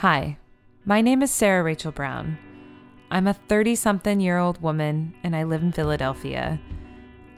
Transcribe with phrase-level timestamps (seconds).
[0.00, 0.36] Hi,
[0.84, 2.36] my name is Sarah Rachel Brown.
[3.10, 6.60] I'm a 30 something year old woman and I live in Philadelphia.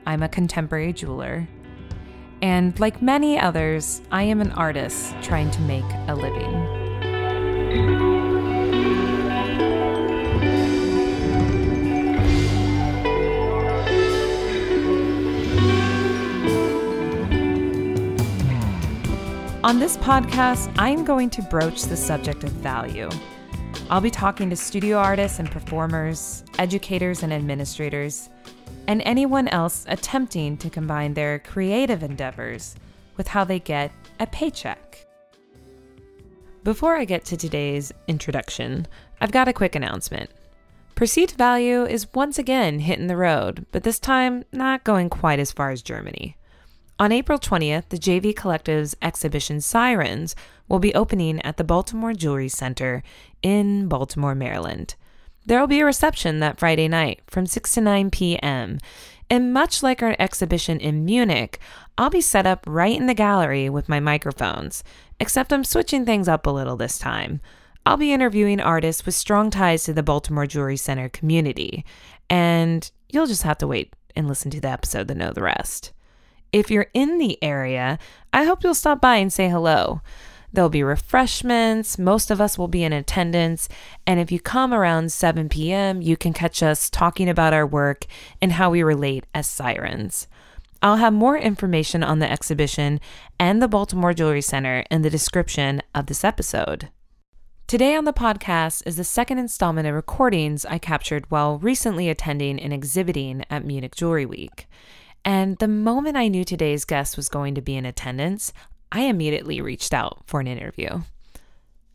[0.07, 1.49] I'm a contemporary jeweler.
[2.43, 8.18] And like many others, I am an artist trying to make a living.
[19.69, 23.11] On this podcast, I am going to broach the subject of value.
[23.91, 28.31] I'll be talking to studio artists and performers, educators and administrators,
[28.87, 32.77] and anyone else attempting to combine their creative endeavors
[33.19, 35.07] with how they get a paycheck.
[36.65, 38.87] Before I get to today's introduction,
[39.21, 40.31] I've got a quick announcement.
[40.95, 45.53] Perceived value is once again hitting the road, but this time not going quite as
[45.53, 46.38] far as Germany.
[47.01, 50.35] On April 20th, the JV Collective's exhibition Sirens
[50.69, 53.05] will be opening at the Baltimore Jewelry Center
[53.41, 54.97] in Baltimore, Maryland.
[55.47, 58.81] There will be a reception that Friday night from 6 to 9 p.m.
[59.31, 61.61] And much like our exhibition in Munich,
[61.97, 64.83] I'll be set up right in the gallery with my microphones,
[65.21, 67.41] except I'm switching things up a little this time.
[67.87, 71.85] I'll be interviewing artists with strong ties to the Baltimore Jewelry Center community,
[72.29, 75.93] and you'll just have to wait and listen to the episode to know the rest.
[76.53, 77.99] If you're in the area,
[78.33, 80.01] I hope you'll stop by and say hello.
[80.51, 83.69] There'll be refreshments, most of us will be in attendance,
[84.07, 88.07] and if you come around 7 p.m., you can catch us talking about our work
[88.41, 90.27] and how we relate as sirens.
[90.81, 92.99] I'll have more information on the exhibition
[93.39, 96.89] and the Baltimore Jewelry Center in the description of this episode.
[97.67, 102.59] Today on the podcast is the second installment of recordings I captured while recently attending
[102.59, 104.67] and exhibiting at Munich Jewelry Week.
[105.25, 108.53] And the moment I knew today's guest was going to be in attendance,
[108.91, 111.03] I immediately reached out for an interview.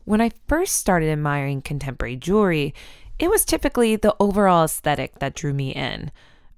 [0.04, 2.74] When I first started admiring contemporary jewelry,
[3.18, 6.10] it was typically the overall aesthetic that drew me in.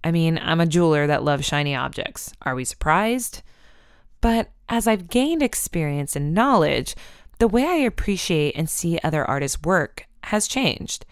[0.02, 2.32] I mean, I'm a jeweler that loves shiny objects.
[2.42, 3.42] Are we surprised?
[4.20, 6.94] But as I've gained experience and knowledge,
[7.38, 11.04] the way I appreciate and see other artists' work has changed.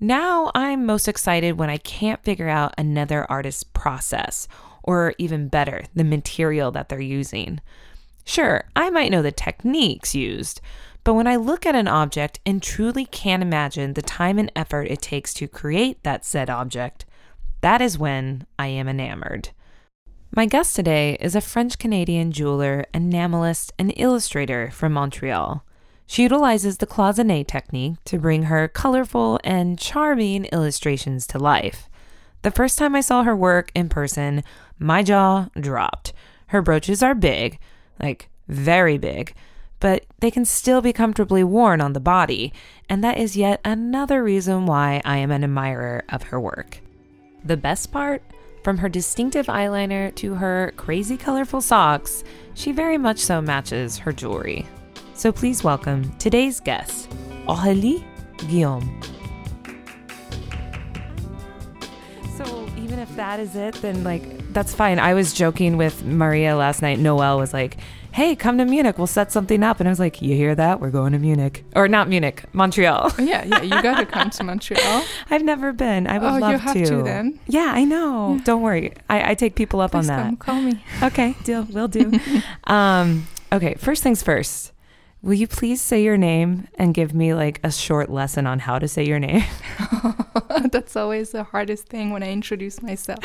[0.00, 4.48] Now I'm most excited when I can't figure out another artist's process
[4.84, 7.60] or even better, the material that they're using.
[8.24, 10.60] Sure, I might know the techniques used,
[11.02, 14.84] but when I look at an object and truly can imagine the time and effort
[14.84, 17.04] it takes to create that said object,
[17.60, 19.50] that is when I am enamored.
[20.34, 25.64] My guest today is a French Canadian jeweler, enamelist, and illustrator from Montreal.
[26.06, 31.88] She utilizes the cloisonne technique to bring her colorful and charming illustrations to life.
[32.42, 34.42] The first time I saw her work in person,
[34.78, 36.12] my jaw dropped.
[36.48, 37.58] Her brooches are big,
[38.00, 39.34] like very big,
[39.80, 42.52] but they can still be comfortably worn on the body,
[42.88, 46.80] and that is yet another reason why I am an admirer of her work.
[47.44, 48.22] The best part?
[48.62, 52.24] From her distinctive eyeliner to her crazy colorful socks,
[52.54, 54.66] she very much so matches her jewelry.
[55.12, 57.10] So please welcome today's guest,
[57.46, 58.02] Aurélie
[58.48, 59.00] Guillaume.
[62.38, 64.22] So even if that is it, then like
[64.54, 64.98] that's fine.
[64.98, 66.98] I was joking with Maria last night.
[66.98, 67.76] Noel was like,
[68.12, 68.96] "Hey, come to Munich.
[68.96, 70.80] We'll set something up." And I was like, "You hear that?
[70.80, 75.04] We're going to Munich, or not Munich, Montreal." Yeah, yeah, you gotta come to Montreal.
[75.30, 76.06] I've never been.
[76.06, 77.38] I would Oh, you love have to then.
[77.46, 78.40] Yeah, I know.
[78.44, 78.92] Don't worry.
[79.10, 80.22] I, I take people up Please on that.
[80.24, 80.82] come, call me.
[81.02, 81.66] Okay, deal.
[81.70, 82.12] We'll do.
[82.64, 84.72] um, okay, first things first.
[85.24, 88.78] Will you please say your name and give me like a short lesson on how
[88.78, 89.42] to say your name?
[90.70, 93.20] That's always the hardest thing when I introduce myself.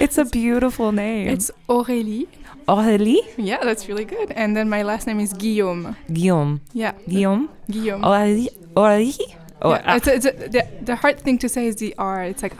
[0.00, 1.28] It's a beautiful name.
[1.28, 2.28] It's Aurélie.
[2.66, 4.30] Aurélie Yeah, that's really good.
[4.30, 5.96] And then my last name is Guillaume.
[6.10, 6.62] Guillaume.
[6.72, 7.50] Yeah, Guillaume.
[7.70, 8.02] Guillaume.
[8.02, 8.48] Aurélie.
[8.74, 9.36] Aurélie.
[9.64, 11.94] Oh, Yeah, ah, it's a, it's a, the, the hard thing to say is the
[11.98, 12.22] R.
[12.24, 12.52] It's like,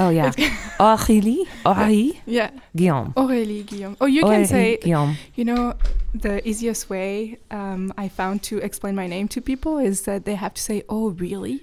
[0.00, 0.32] oh yeah.
[0.80, 1.46] Aurélie.
[1.64, 2.18] Aurélie.
[2.26, 3.12] yeah, Guillaume.
[3.16, 3.96] Aurélie Guillaume.
[4.00, 5.16] Oh, you can say, Guillaume.
[5.36, 5.74] you know,
[6.12, 10.34] the easiest way um, I found to explain my name to people is that they
[10.34, 11.62] have to say, oh, really?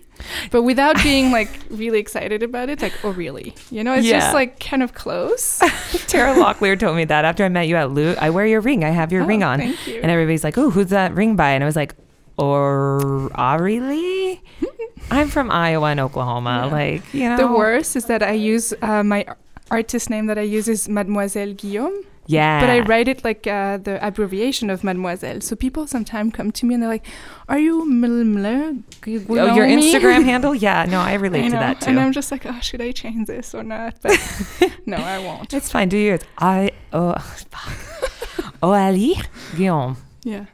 [0.52, 3.54] But without being like really excited about it, like, oh, really?
[3.70, 4.20] You know, it's Yeah.
[4.20, 5.60] just like kind of close.
[6.08, 8.18] Tara Locklear told me that after I met you at Loot.
[8.20, 8.84] I wear your ring.
[8.86, 9.60] I have your Oh, ring on.
[9.62, 9.76] And
[10.12, 11.94] everybody's like, "Oh, who's that ring by?" And I was like,
[12.42, 14.40] "Or Aurélie."
[15.12, 16.64] I'm from Iowa and Oklahoma.
[16.66, 16.72] Yeah.
[16.80, 19.26] Like, you know, The worst is that I use uh, my
[19.70, 21.98] artist name that I use is Mademoiselle Guillaume,
[22.28, 22.60] Yeah.
[22.62, 25.42] but I write it like uh, the abbreviation of Mademoiselle.
[25.42, 27.06] So people sometimes come to me and they're like,
[27.50, 28.84] "Are you Ml Ml
[29.30, 30.54] Oh, your Instagram handle?
[30.56, 31.90] Yeah, no, I relate I to that too.
[31.92, 32.00] And.
[32.00, 33.96] I'm just like, oh, should I change this or not?
[34.02, 34.16] But
[34.86, 35.54] no, I won't.
[35.54, 35.90] It's fine.
[35.90, 36.22] Do yours.
[36.38, 37.16] I oh,
[37.52, 38.54] fuck.
[38.62, 39.18] Aurélie
[39.58, 39.98] Guillaume.
[40.24, 40.46] Yeah.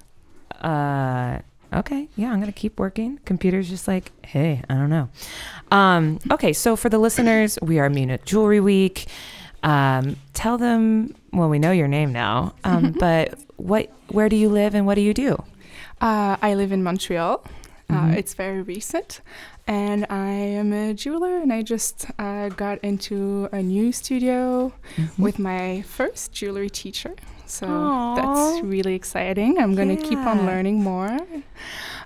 [0.62, 1.42] Uh,
[1.74, 3.20] Okay, yeah, I'm gonna keep working.
[3.26, 5.10] Computer's just like, hey, I don't know.
[5.72, 9.06] Um, okay, so for the listeners, we are Munich Jewelry Week.
[9.64, 14.50] Um, tell them, well, we know your name now, um, but what, where do you
[14.50, 15.44] live and what do you do?
[16.00, 17.44] Uh, I live in Montreal.
[17.90, 18.18] Uh, Mhm.
[18.18, 19.22] it's very recent,
[19.66, 25.18] and I am a jeweler, and I just uh, got into a new studio Mhm.
[25.20, 27.16] with my first jewelry teacher.
[27.48, 28.16] So Aw.
[28.16, 29.58] that's really exciting.
[29.58, 31.18] I'm going to keep on learning more.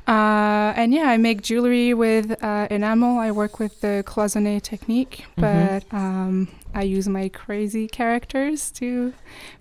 [0.08, 3.20] Uh, and yeah, I make jewelry with uh, enamel.
[3.20, 5.42] I work with the cloisonné technique, Mhm.
[5.42, 9.14] but um, I use my crazy characters to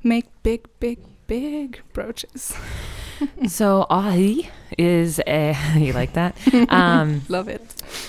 [0.03, 2.55] make big, big, big brooches.
[3.49, 4.49] so Ahi
[4.79, 6.37] is a, you like that?
[6.71, 7.63] Um, Love it.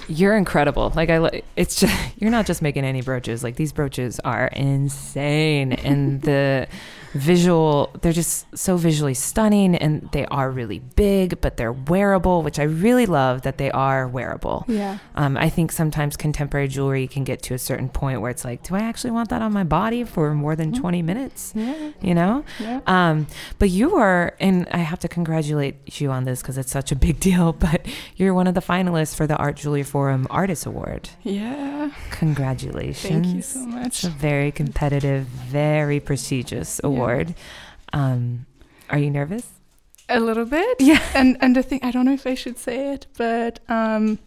[0.08, 0.92] You're incredible.
[0.96, 3.44] Like I, it's just you're not just making any brooches.
[3.44, 6.68] Like these brooches are insane, and the
[7.14, 12.60] visual they're just so visually stunning, and they are really big, but they're wearable, which
[12.60, 14.66] I really love that they are wearable.
[14.68, 14.98] Yeah.
[15.16, 18.64] Um, I think sometimes contemporary jewelry can get to a certain point where it's like,
[18.64, 20.80] do I actually want that on my body for more than Mhm.
[20.80, 21.54] 20 minutes?
[21.56, 21.90] Yeah.
[22.02, 22.44] You know?
[22.60, 22.80] Yeah.
[22.88, 23.28] Um,
[23.60, 26.96] but you are, and I have to congratulate you on this because it's such a
[26.96, 27.54] big deal.
[27.54, 27.86] But
[28.16, 31.10] you're one of the finalists for the Art Jewelry Forum Artist Award.
[31.24, 31.90] Yeah.
[32.12, 33.02] Congratulations!
[33.26, 33.86] Thank you so much.
[33.88, 37.01] It's a very competitive, very prestigious award.
[37.94, 38.46] Um,
[38.90, 39.48] are you nervous?
[40.10, 40.78] A little bit.
[40.80, 41.00] Yeah.
[41.16, 44.20] And and the thing I don't know if I should say it, but um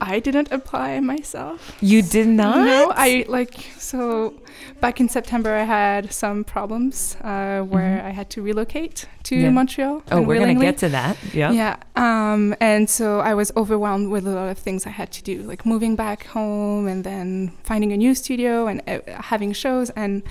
[0.00, 1.76] I didn't apply myself.
[1.80, 2.56] You did not.
[2.66, 4.34] No, I like so
[4.80, 8.04] back in September I had some problems uh, where Mhm.
[8.04, 9.50] I had to relocate to Yeah.
[9.50, 10.02] Montreal.
[10.12, 11.16] Oh, we're gonna get to that.
[11.32, 11.52] Yeah.
[11.52, 11.76] Yeah.
[11.96, 15.42] Um, and so I was overwhelmed with a lot of things I had to do,
[15.50, 18.98] like moving back home and then finding a new studio and uh,
[19.30, 19.90] having shows.
[19.96, 20.22] And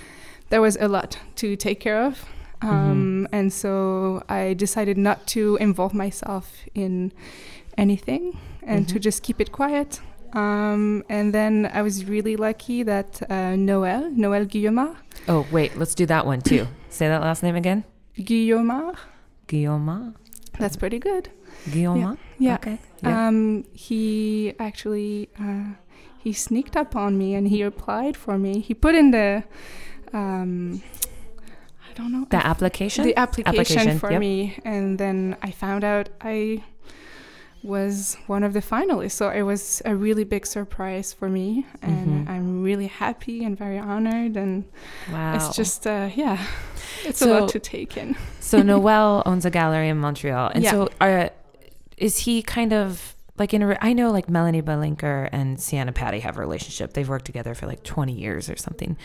[0.53, 2.13] there was a lot to take care of.
[2.61, 6.45] Um, And so I decided not to involve myself
[6.75, 7.11] in
[7.77, 8.38] anything
[8.71, 9.01] and to Mhm.
[9.07, 10.00] just keep it quiet.
[10.33, 14.95] Um, and then I was really lucky that uh, Noël, Noël Guillemard,
[15.27, 15.71] Oh, wait.
[15.77, 16.67] Let's do that one too.
[16.89, 17.83] Say that last name again.
[18.17, 18.95] Guillemard,
[19.47, 20.13] Guillaume.
[20.59, 21.29] that's pretty good.
[21.73, 22.17] Guillaume.
[22.39, 22.55] Yeah.
[22.55, 22.77] Okay.
[23.03, 23.27] Yeah.
[23.27, 25.73] Um, he actually uh,
[26.23, 28.53] he sneaked up on me and he applied for me.
[28.67, 29.44] He put in the
[30.13, 30.81] um,
[31.89, 33.06] I don't know the application.
[33.06, 34.19] the application, Application, for yep.
[34.19, 36.63] me, and then I found out I
[37.63, 39.12] was one of the finalists.
[39.13, 42.30] So it was a really big surprise for me, and Mhm.
[42.30, 44.36] I'm really happy and very honored.
[44.36, 44.65] And
[45.12, 45.36] wow.
[45.36, 46.45] it's just uh, yeah,
[47.06, 48.15] it's So- a lot to take in.
[48.39, 50.71] So Noel owns a gallery in Montreal, and Yeah.
[50.71, 51.30] so are,
[51.98, 53.61] is he kind of like in?
[53.61, 56.93] A, I know like Melanie Bilenker and Sienna Patti have a relationship.
[56.93, 58.95] They've worked together for like twenty years or something,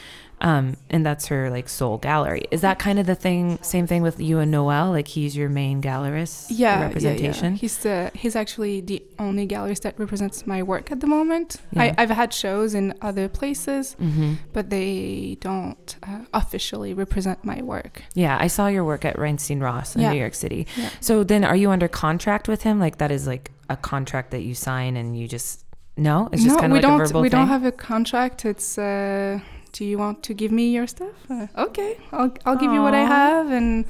[0.40, 2.44] um, and that's her like sole gallery.
[2.50, 3.58] Is that kind of the thing?
[3.62, 4.90] Same thing with you and Noel.
[4.90, 6.46] Like he's your main gallerist.
[6.50, 7.44] yeah, representation.
[7.44, 7.56] Yeah, yeah.
[7.56, 11.56] He's the he's actually the only gallerist that represents my work at the moment.
[11.72, 11.82] Yeah.
[11.82, 14.34] I, I've had shows in other places, Mm-hmm.
[14.52, 18.02] but they don't uh, officially represent my work.
[18.14, 20.02] Yeah, I saw your work at Reinstein Ross in.
[20.02, 20.66] New York City.
[20.76, 20.90] Yeah.
[21.00, 22.78] So then, are you under contract with him?
[22.78, 25.64] Like that is like a contract that you sign, and you just
[25.96, 27.00] no, it's just no, kind of we like don't.
[27.00, 27.38] a verbal we thing.
[27.40, 28.44] don't have a contract.
[28.44, 28.78] It's.
[28.78, 29.40] Uh,
[29.72, 31.14] do you want to give me your stuff?
[31.30, 33.50] Uh, okay, I'll I'll give you what I have.
[33.50, 33.84] And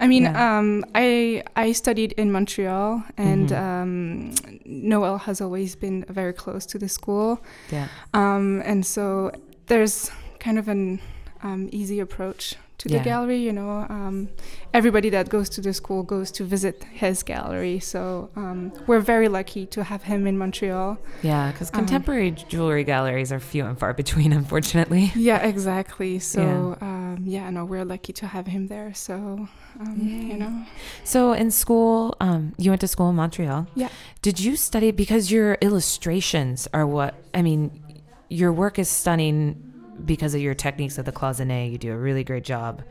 [0.00, 0.58] I mean, Yeah.
[0.58, 3.58] um, I I studied in Montreal, and Mhm.
[3.58, 4.34] um,
[4.64, 7.40] Noel has always been very close to the school.
[7.72, 7.88] yeah.
[8.14, 9.32] Um, and so
[9.66, 11.00] there's kind of an
[11.42, 13.38] um, easy approach to the gallery.
[13.38, 14.28] You know, um,
[14.72, 17.78] everybody that goes to the school goes to visit his gallery.
[17.80, 20.98] So um, we're very lucky to have him in Montreal.
[21.22, 25.12] Yeah, because Um, contemporary jewelry galleries are few and far between, unfortunately.
[25.14, 26.18] Yeah, exactly.
[26.18, 28.92] So um, yeah, no, we're lucky to have him there.
[28.94, 29.48] So
[29.80, 29.96] um,
[30.30, 30.64] you know,
[31.04, 33.66] So in school, um, you went to school in Montreal.
[33.74, 33.88] Yeah.
[34.22, 37.82] Did you study because your illustrations are what I mean?
[38.28, 39.73] Your work is stunning
[40.04, 41.70] because of your techniques of the cloisonné.
[41.70, 42.82] You do a really great job.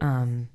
[0.00, 0.48] Um,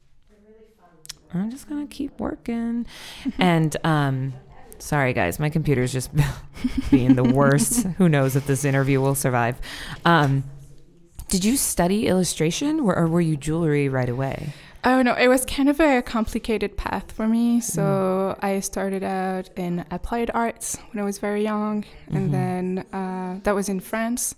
[1.33, 2.86] I'm just gonna keep working,
[3.38, 4.33] and um,
[4.79, 6.09] sorry guys, my computer's just
[6.91, 7.83] being the worst.
[7.98, 9.59] Who knows if this interview will survive?
[10.05, 10.43] Um,
[11.27, 14.53] did you study illustration, or, or were you jewelry right away?
[14.83, 17.59] Oh no, it was kind of a complicated path for me.
[17.62, 18.43] So Mm.
[18.43, 23.53] I started out in applied arts when I was very young, and then uh, that
[23.53, 24.36] was in France.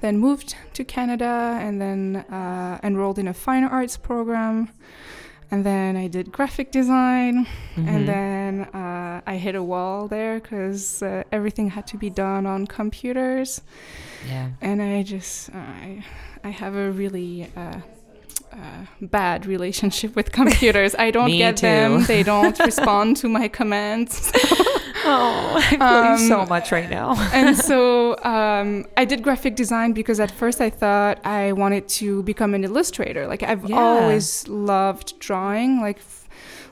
[0.00, 4.68] Then moved to Canada, and then uh, enrolled in a fine arts program.
[5.50, 7.88] And then I did graphic design, Mhm.
[7.88, 12.44] and then uh, I hit a wall there because uh, everything had to be done
[12.46, 13.62] on computers
[14.28, 14.48] yeah.
[14.60, 16.04] and I just I
[16.44, 17.80] I have a really uh,
[18.52, 20.94] uh, bad relationship with computers.
[20.98, 21.66] I don't get too.
[21.66, 22.04] them.
[22.04, 24.30] They don't respond to my commands.
[25.08, 25.80] Oh, I feel
[26.14, 27.08] Um, so much right now.
[27.32, 32.22] and so um, I did graphic design because at first I thought I wanted to
[32.24, 33.26] become an illustrator.
[33.26, 33.76] Like I've Yeah.
[33.76, 35.80] always loved drawing.
[35.80, 35.98] Like,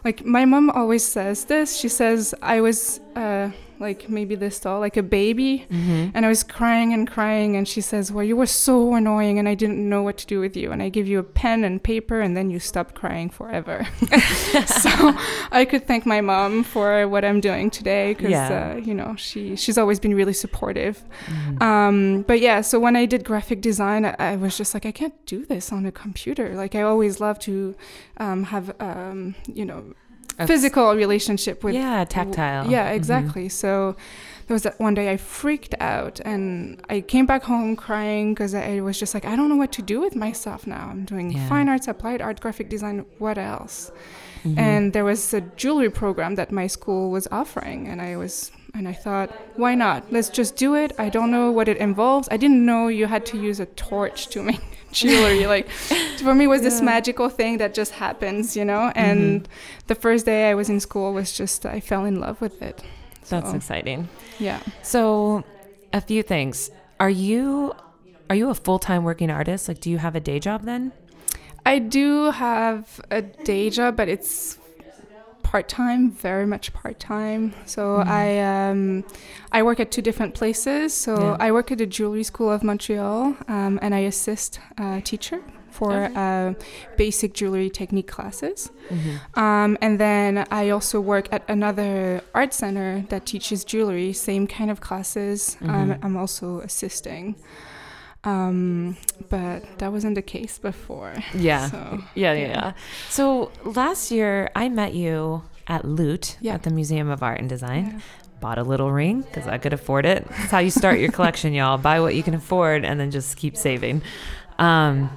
[0.05, 1.76] like my mom always says this.
[1.81, 6.11] She says I was uh, like maybe this tall, like a baby, Mm-hmm.
[6.14, 7.56] and I was crying and crying.
[7.56, 10.40] And she says, "Well, you were so annoying, and I didn't know what to do
[10.40, 10.73] with you.
[10.73, 13.87] And I give you a pen and paper, and then you stopped crying forever."
[14.66, 14.90] so
[15.52, 18.73] I could thank my mom for what I'm doing today because Yeah.
[18.75, 21.02] uh, you know she she's always been really supportive.
[21.26, 21.62] Mm-hmm.
[21.62, 24.92] Um, but yeah, so when I did graphic design, I, I was just like, I
[24.92, 26.54] can't do this on a computer.
[26.54, 27.75] Like I always love to
[28.18, 29.95] um, have um, you know
[30.45, 32.71] Physical relationship with yeah, tactile.
[32.71, 32.97] yeah, Mhm.
[32.97, 33.49] exactly.
[33.49, 33.97] So
[34.47, 38.55] there was that one day I freaked out and I came back home crying because
[38.55, 40.88] I was just like, I don't know what to do with myself now.
[40.90, 41.49] I'm doing Yeah.
[41.49, 43.05] fine arts, applied art, graphic design.
[43.19, 43.90] What else?
[44.45, 44.59] Mhm.
[44.59, 48.87] And there was a jewelry program that my school was offering, and I was and
[48.87, 50.12] I thought, why not?
[50.12, 50.93] Let's just do it.
[50.99, 52.28] I don't know what it involves.
[52.31, 54.61] I didn't know you had to use a torch to make
[55.00, 55.47] jewelry.
[55.47, 55.69] like
[56.25, 56.85] for me, was this Yeah.
[56.95, 58.85] magical thing that just happens, you know.
[58.91, 58.99] Mm-hmm.
[59.09, 59.49] And
[59.87, 62.83] the first day I was in school was just I fell in love with it.
[63.29, 64.09] That's exciting.
[64.38, 64.61] yeah.
[64.83, 65.43] So,
[65.93, 66.71] a few things.
[67.00, 67.75] Are you
[68.31, 69.69] are you a full time working artist?
[69.69, 70.93] Like, do you have a day job then?
[71.65, 74.59] I do have a day job, but it's
[75.50, 77.43] part time, very much part time.
[77.75, 78.07] So Mhm.
[78.25, 78.81] I um,
[79.53, 80.93] I work at two different places.
[81.05, 81.47] So Yeah.
[81.47, 83.21] I work at the Jewelry School of Montreal,
[83.57, 86.15] um, and I assist a teacher for Okay.
[86.25, 86.49] uh,
[86.97, 88.59] basic jewelry technique classes.
[88.91, 89.41] Mm-hmm.
[89.45, 94.71] Um, and then I also work at another art center that teaches jewelry, same kind
[94.71, 95.57] of classes.
[95.62, 95.99] Um, Mhm.
[96.05, 97.35] I'm also assisting.
[98.26, 98.97] Um,
[99.30, 101.14] but that wasn't the case before.
[101.33, 101.71] Yeah.
[101.71, 102.73] So, yeah, yeah, yeah.
[103.09, 106.54] So last year I met you at Loot Yeah.
[106.54, 107.87] at the Museum of Art and Design.
[107.95, 108.00] yeah.
[108.40, 110.26] Bought a little ring because I could afford it.
[110.28, 111.78] That's how you start your collection, y'all.
[111.90, 114.02] Buy what you can afford and then just keep saving.
[114.59, 115.09] Um,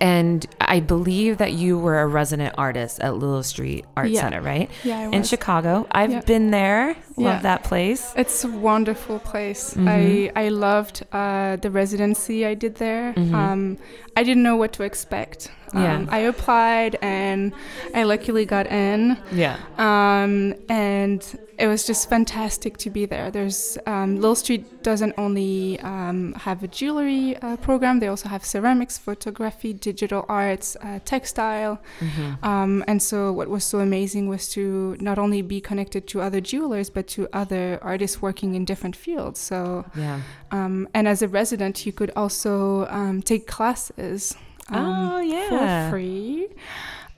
[0.00, 4.20] and I believe that you were a resident artist at Lill Street Art Yeah.
[4.22, 4.70] Center, right?
[4.84, 5.14] Yeah, I was.
[5.16, 5.22] In.
[5.24, 5.86] Chicago.
[5.92, 6.20] I've Yeah.
[6.22, 6.96] been there.
[7.24, 8.12] Love that place.
[8.16, 9.74] It's a wonderful place.
[9.74, 9.88] Mhm.
[9.88, 13.12] I I loved uh, the residency I did there.
[13.14, 13.34] Mhm.
[13.34, 13.76] Um,
[14.16, 15.50] I didn't know what to expect.
[15.72, 16.04] Um, Yeah.
[16.10, 17.52] I applied and
[17.94, 19.16] I luckily got in.
[19.32, 19.56] Yeah.
[19.78, 21.22] Um, and
[21.58, 23.30] it was just fantastic to be there.
[23.30, 28.44] There's um, Lill Street doesn't only um, have a jewelry uh, program; they also have
[28.44, 31.78] ceramics, photography, digital arts, uh, textile.
[32.00, 32.42] Mhm.
[32.42, 36.40] Um, and so, what was so amazing was to not only be connected to other
[36.40, 39.38] jewelers, but to other artists working in different fields.
[39.40, 40.20] So, Yeah.
[40.50, 44.36] um, and as a resident, you could also um, take classes
[44.68, 45.48] um, oh, yeah.
[45.88, 46.48] for free.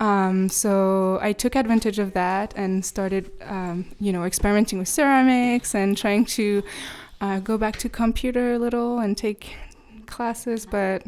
[0.00, 5.74] Um, so I took advantage of that and started, um, you know, experimenting with ceramics
[5.74, 6.62] and trying to
[7.20, 9.54] uh, go back to computer a little and take
[10.06, 11.02] classes, but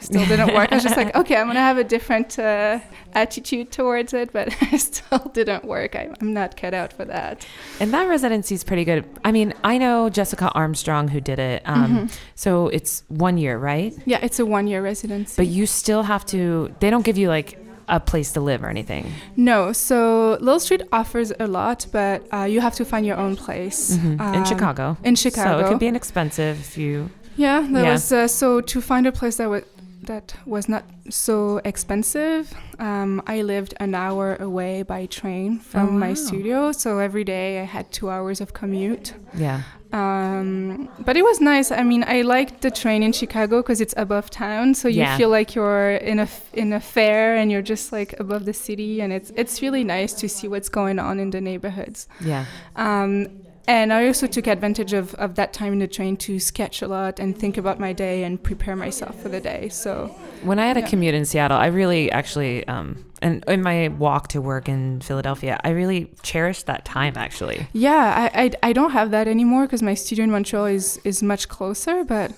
[0.00, 0.70] still didn't work.
[0.72, 2.78] I was just like, okay, I'm gonna have a different uh,
[3.14, 5.94] attitude towards it, but it still didn't work.
[5.96, 7.46] I, I'm not cut out for that.
[7.80, 9.04] And that residency is pretty good.
[9.24, 11.62] I mean, I know Jessica Armstrong who did it.
[11.66, 12.12] Um, Mhm.
[12.34, 13.92] So it's one year, right?
[14.06, 15.34] Yeah, it's a one-year residency.
[15.36, 18.68] But you still have to, they don't give you like a place to live or
[18.68, 19.12] anything.
[19.36, 23.36] No, so Lill Street offers a lot, but uh, you have to find your own
[23.36, 24.12] place Mhm.
[24.14, 24.96] in Um, Chicago.
[25.04, 27.60] In Chicago, So it can be inexpensive if you, yeah.
[27.72, 27.92] That Yeah.
[27.92, 29.62] was uh, so to find a place that was
[30.04, 32.52] that was not so expensive.
[32.80, 37.60] Um, I lived an hour away by train from Oh, my studio, so every day
[37.60, 39.14] I had two hours of commute.
[39.34, 39.60] yeah.
[39.92, 41.70] Um, but it was nice.
[41.70, 45.16] I mean, I liked the train in Chicago because it's above town, so you Yeah.
[45.18, 49.00] feel like you're in a in a fair and you're just like above the city,
[49.02, 52.08] and it's it's really nice to see what's going on in the neighborhoods.
[52.20, 52.44] Yeah.
[52.76, 53.26] Um,
[53.68, 56.88] and I also took advantage of, of that time in the train to sketch a
[56.88, 59.68] lot and think about my day and prepare myself for the day.
[59.68, 60.06] So
[60.42, 64.28] When I had a commute in Seattle, I really actually, um, and in my walk
[64.28, 67.66] to work in Philadelphia, I really cherished that time actually.
[67.72, 71.22] yeah, I, I, I don't have that anymore because my studio in Montreal is, is
[71.22, 72.02] much closer.
[72.04, 72.32] But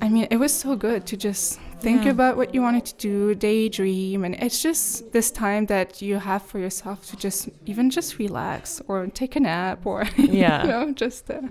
[0.00, 2.10] I mean, it was so good to just think Yeah.
[2.10, 4.24] about what you wanted to do, daydream.
[4.24, 8.80] And it's just this time that you have for yourself to just even just relax
[8.88, 10.62] or take a nap or, Yeah.
[10.62, 11.30] you know, just.
[11.30, 11.42] Uh,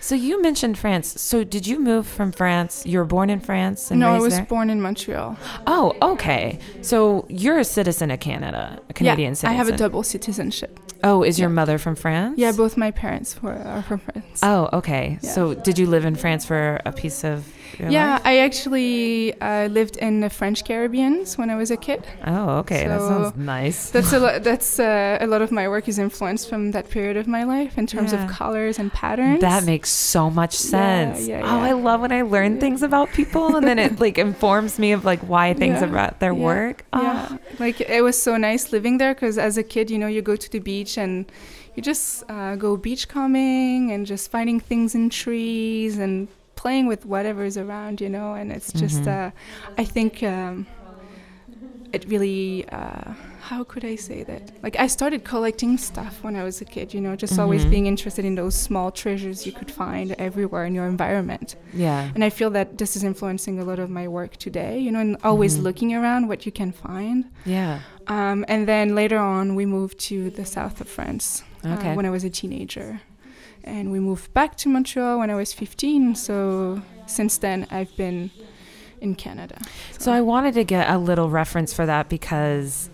[0.00, 1.20] So you mentioned France.
[1.20, 2.84] So did you move from France?
[2.86, 4.46] You were born in France and no, I was there?
[4.46, 5.36] born in Montreal.
[5.66, 6.58] Oh, okay.
[6.82, 9.50] So you're a citizen of Canada, a Canadian yeah, citizen.
[9.50, 10.78] I have a double citizenship.
[11.02, 12.38] Oh, is your mother from France?
[12.38, 14.40] Yeah, both my parents were are from France.
[14.42, 15.18] Oh, okay.
[15.22, 15.30] Yeah.
[15.30, 17.46] So did you live in France for a piece of
[17.80, 18.22] your yeah, life?
[18.24, 22.06] I actually uh, lived in the French Caribbeans when I was a kid.
[22.26, 22.86] Oh, okay.
[22.86, 23.90] that sounds nice.
[23.90, 24.42] That's a lot.
[24.50, 27.76] That's uh, a lot of my work is influenced from that period of my life
[27.78, 28.24] in terms Yeah.
[28.24, 29.40] of colors and patterns.
[29.40, 30.70] That makes so much Yeah,
[31.14, 31.26] sense.
[31.28, 31.60] yeah, Oh.
[31.60, 35.04] I love when I learn things about people and then it like informs me of
[35.04, 36.84] like why things Yeah, about their yeah, work.
[36.92, 40.06] Oh, Yeah, like it was so nice living there because as a kid, you know,
[40.06, 41.30] you go to the beach and
[41.76, 46.28] you just uh, go beach combing and just finding things in trees and
[46.62, 48.28] playing with whatever's around, you know.
[48.40, 49.08] And it's just, Mhm.
[49.16, 49.30] uh,
[49.82, 50.66] I think um,
[51.92, 53.14] it really, uh,
[53.48, 54.42] how could I say that?
[54.62, 57.70] Like I started collecting stuff when I was a kid, you know, just always Mhm.
[57.70, 61.56] being interested in those small treasures you could find everywhere in your environment.
[61.72, 62.10] Yeah.
[62.14, 65.00] And I feel that this is influencing a lot of my work today, you know,
[65.00, 65.62] and always Mhm.
[65.66, 67.24] looking around what you can find.
[67.44, 67.80] Yeah.
[68.06, 72.10] Um, and then later on, we moved to the south of France uh, when I
[72.10, 73.00] was a teenager.
[73.64, 76.14] And we moved back to Montreal when I was 15.
[76.14, 78.30] So since then, I've been
[79.00, 79.58] in Canada.
[79.98, 82.90] So I wanted to get a little reference for that because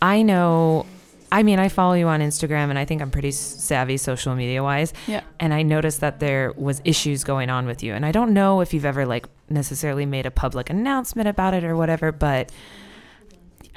[0.00, 0.86] I know
[1.30, 4.62] I mean, I follow you on Instagram and I think I'm pretty savvy social media
[4.62, 4.94] wise.
[5.06, 5.20] Yeah.
[5.38, 7.92] And I noticed that there was issues going on with you.
[7.92, 11.64] And I don't know if you've ever like necessarily made a public announcement about it
[11.64, 12.50] or whatever, but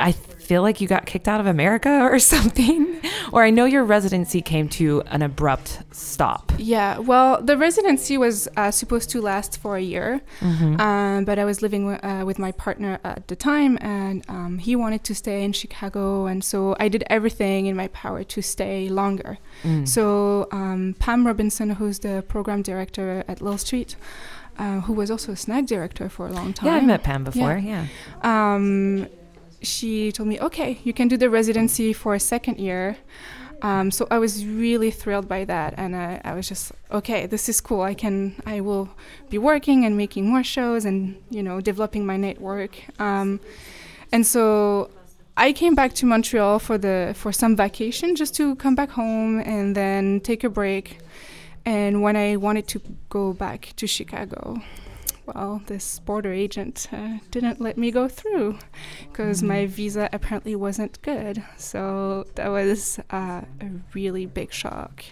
[0.01, 3.00] I feel like you got kicked out of America or something.
[3.31, 6.51] or I know your residency came to an abrupt stop.
[6.58, 10.81] Yeah, well, the residency was uh, supposed to last for a year, Mm-hmm.
[10.81, 14.58] um, but I was living w- uh, with my partner at the time, and um,
[14.58, 18.41] he wanted to stay in Chicago, and so I did everything in my power to
[18.41, 19.38] stay longer.
[19.63, 19.88] Mm.
[19.88, 23.96] So um, Pam Robinson, who's the program director at Lill Street,
[24.58, 26.67] uh, who was also a SNAG director for a long time.
[26.67, 27.58] yeah, I've met Pam before.
[27.58, 27.86] Yeah.
[28.24, 29.08] Um,
[29.62, 32.98] she told me, okay, you can do the residency for a second year.
[33.62, 37.27] Um, so I was really thrilled by that, and I, I was just okay.
[37.27, 37.82] This is cool.
[37.82, 38.89] I can, I will
[39.30, 42.75] be working and making more shows, and you know, developing my network.
[43.00, 43.39] Um,
[44.12, 44.89] and so
[45.38, 49.39] I came back to Montreal for the for some vacation, just to come back home
[49.41, 50.98] and then take a break.
[51.63, 54.60] And when I wanted to go back to Chicago,
[55.36, 58.58] well, this border agent uh, didn't let me go through
[59.12, 61.44] because my visa apparently wasn't good.
[61.58, 65.04] So that was uh, a really big shock.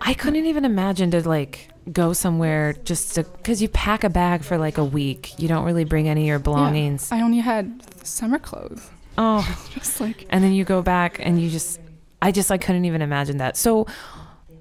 [0.00, 4.42] I couldn't even imagine to like go somewhere just to because you pack a bag
[4.42, 5.38] for like a week.
[5.38, 7.10] You don't really bring any of your belongings.
[7.10, 8.90] I only had summer clothes.
[9.18, 11.80] Oh, Just like, and then you go back and you just,
[12.20, 13.56] I just, I couldn't even imagine that.
[13.56, 13.86] So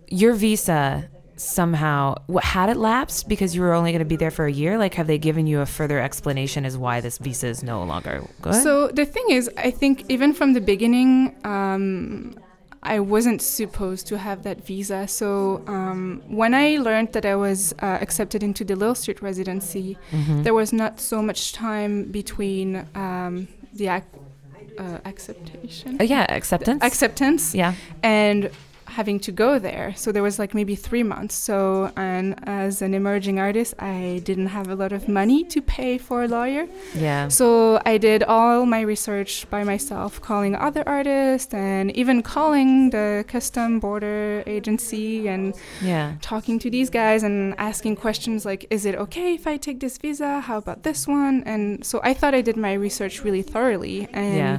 [0.08, 4.32] your visa somehow, what had it lapsed because you were only going to be there
[4.32, 4.78] for a year?
[4.78, 8.24] Like, have they given you a further explanation as why this visa is no longer
[8.42, 8.56] good?
[8.56, 12.36] so the thing is, I think even from the beginning, um,
[12.84, 15.08] I wasn't supposed to have that visa.
[15.08, 19.98] So um, when I learned that I was uh, accepted into the Lill Street residency,
[20.12, 20.44] Mhm.
[20.44, 24.06] there was not so much time between um, the ac-
[24.78, 25.98] uh, acceptation.
[26.00, 26.84] Uh, yeah, acceptance.
[26.84, 27.74] acceptance yeah.
[28.04, 28.52] and
[28.88, 29.94] having to go there.
[29.96, 31.36] So there was like maybe three months.
[31.36, 35.98] So, and as an emerging artist, I didn't have a lot of money to pay
[35.98, 36.68] for a lawyer.
[36.96, 37.28] Yeah.
[37.30, 43.26] So I did all my research by myself, calling other artists and even calling the
[43.28, 46.16] custom border agency and Yeah.
[46.22, 49.98] talking to these guys and asking questions like, is it okay if I take this
[49.98, 50.42] visa?
[50.42, 51.44] How about this one?
[51.46, 54.08] And so I thought I did my research really thoroughly.
[54.14, 54.58] And Yeah.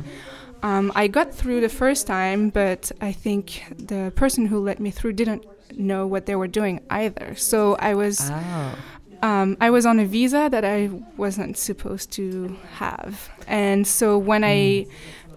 [0.63, 4.91] Um, I got through the first time, but I think the person who let me
[4.91, 5.45] through didn't
[5.77, 7.35] know what they were doing either.
[7.37, 8.75] So I was Oh.
[9.23, 14.45] um, I was on a visa that I wasn't supposed to have, and so when
[14.45, 14.87] I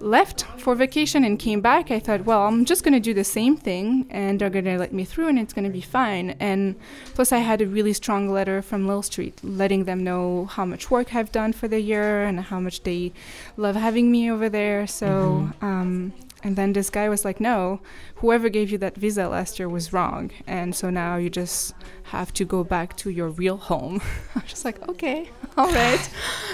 [0.02, 3.58] left for vacation and came back, I thought, well, I'm just gonna do the same
[3.58, 6.36] thing, and they're gonna let me through, and it's gonna be fine.
[6.40, 6.76] And
[7.16, 10.90] plus, I had a really strong letter from Lill Street letting them know how much
[10.90, 13.12] work I've done for the year and how much they
[13.58, 14.88] love having me over there.
[14.88, 15.50] So.
[15.62, 17.80] Um, and then this guy was like, "No,
[18.16, 21.74] whoever gave you that visa last year was wrong, and so now you just
[22.04, 24.02] have to go back to your real home."
[24.36, 26.10] I was just like, "Okay, all right."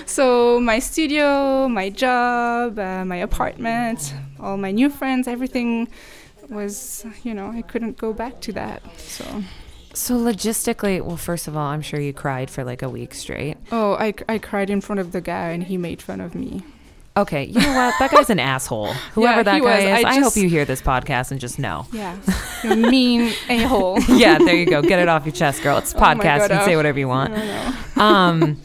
[0.06, 5.88] so my studio, my job, uh, my apartment, all my new friends, everything
[6.50, 8.82] was, you know, I couldn't go back to that.
[9.00, 9.44] So,
[9.94, 13.58] So logistically, well, first of all, I'm sure you cried for like a week straight.
[13.72, 16.64] oh, I, I cried in front of the guy, and he made fun of me.
[17.18, 17.94] Okay, you know what?
[18.00, 18.92] That guy's an asshole.
[19.14, 19.84] Whoever Yeah, that guy was.
[19.84, 21.88] is, I I, hope you hear this podcast and just know.
[21.94, 22.18] Yeah,
[22.66, 24.00] mean a hole.
[24.10, 24.82] yeah, there you go.
[24.82, 25.78] Get it off your chest, girl.
[25.78, 26.18] It's a Oh podcast.
[26.18, 27.34] you God, can say uh, whatever you want.
[27.98, 28.60] Um,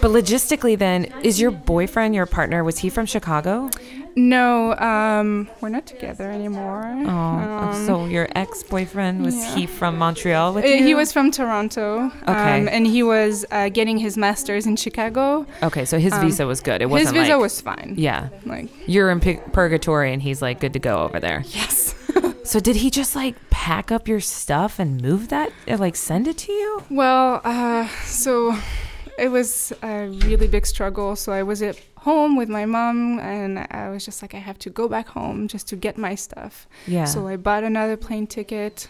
[0.00, 3.70] but logistically, then, is your boyfriend, your partner, was he from Chicago?
[4.14, 6.84] No, um, we're not together anymore.
[7.06, 9.54] Oh, Um, so your ex-boyfriend was yeah.
[9.54, 10.84] he from Montreal with uh, you?
[10.84, 12.10] he was from Toronto.
[12.28, 12.60] Okay.
[12.60, 15.46] Um, and he was uh, getting his master's in Chicago.
[15.62, 16.82] Okay, so his um, visa was good.
[16.82, 17.94] It wasn't His visa like was fine.
[17.96, 18.28] yeah.
[18.44, 19.20] Like You're in
[19.52, 21.42] purgatory, and he's like good to go over there.
[21.48, 21.94] yes.
[22.44, 26.26] So did he just like pack up your stuff and move that, uh, like send
[26.26, 26.82] it to you?
[26.90, 28.58] Well, uh, so
[29.16, 31.14] it was a really big struggle.
[31.14, 34.58] So I was at home with my mom, and I was just like, I have
[34.60, 36.66] to go back home just to get my stuff.
[36.86, 37.04] Yeah.
[37.06, 38.88] So I bought another plane ticket.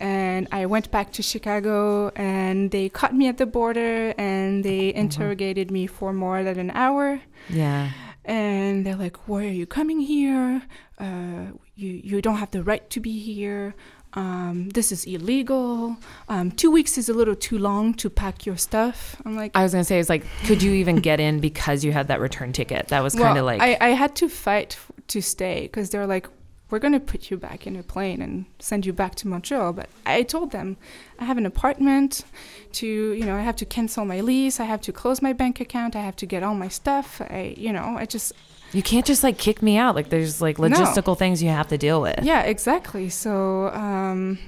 [0.00, 4.94] And I went back to Chicago, and they caught me at the border, and they
[4.94, 7.20] interrogated me for more than an hour.
[7.48, 7.90] yeah.
[8.24, 10.62] and they're like, "Why are you coming here?
[11.00, 13.74] Uh, you you don't have the right to be here.
[14.14, 15.96] Um, this is illegal.
[16.28, 19.62] Um, two weeks is a little too long to pack your stuff." I'm like, I
[19.62, 22.52] was gonna say, it's like, could you even get in because you had that return
[22.52, 22.88] ticket?
[22.88, 26.06] That was well, kind of like, I, I had to fight to stay because they're
[26.06, 26.26] like,
[26.70, 29.88] "We're gonna put you back in a plane and send you back to Montreal." But
[30.06, 30.78] I told them,
[31.18, 32.24] I have an apartment.
[32.72, 34.58] To you know, I have to cancel my lease.
[34.58, 35.96] I have to close my bank account.
[35.96, 37.20] I have to get all my stuff.
[37.20, 38.32] I you know, I just
[38.72, 39.94] you can't just like kick me out.
[39.94, 40.68] Like, there's like No.
[40.68, 42.20] logistical things you have to deal with.
[42.22, 43.08] Yeah, exactly.
[43.08, 44.38] So, um,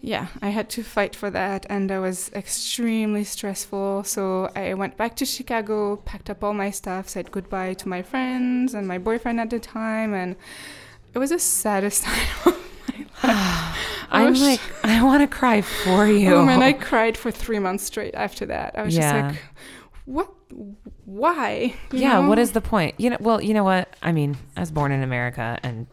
[0.00, 4.04] yeah, I had to fight for that, and that was extremely stressful.
[4.04, 8.02] So I went back to Chicago, packed up all my stuff, said goodbye to my
[8.02, 10.36] friends and my boyfriend at the time, and
[11.14, 12.26] it was the saddest time.
[12.46, 12.54] of
[12.92, 12.98] my
[13.32, 13.78] life.
[14.10, 16.34] I I'm was- like, I want to cry for you.
[16.34, 18.78] Oh man, I cried for three months straight after that.
[18.78, 19.00] I was Yeah.
[19.30, 19.44] just like,
[20.04, 20.28] what?
[21.04, 21.74] Why?
[21.92, 22.20] Yeah.
[22.20, 22.28] know?
[22.28, 22.94] What is the point?
[22.98, 23.16] You know.
[23.20, 23.88] Well, you know what?
[24.02, 25.86] I mean, I was born in America, and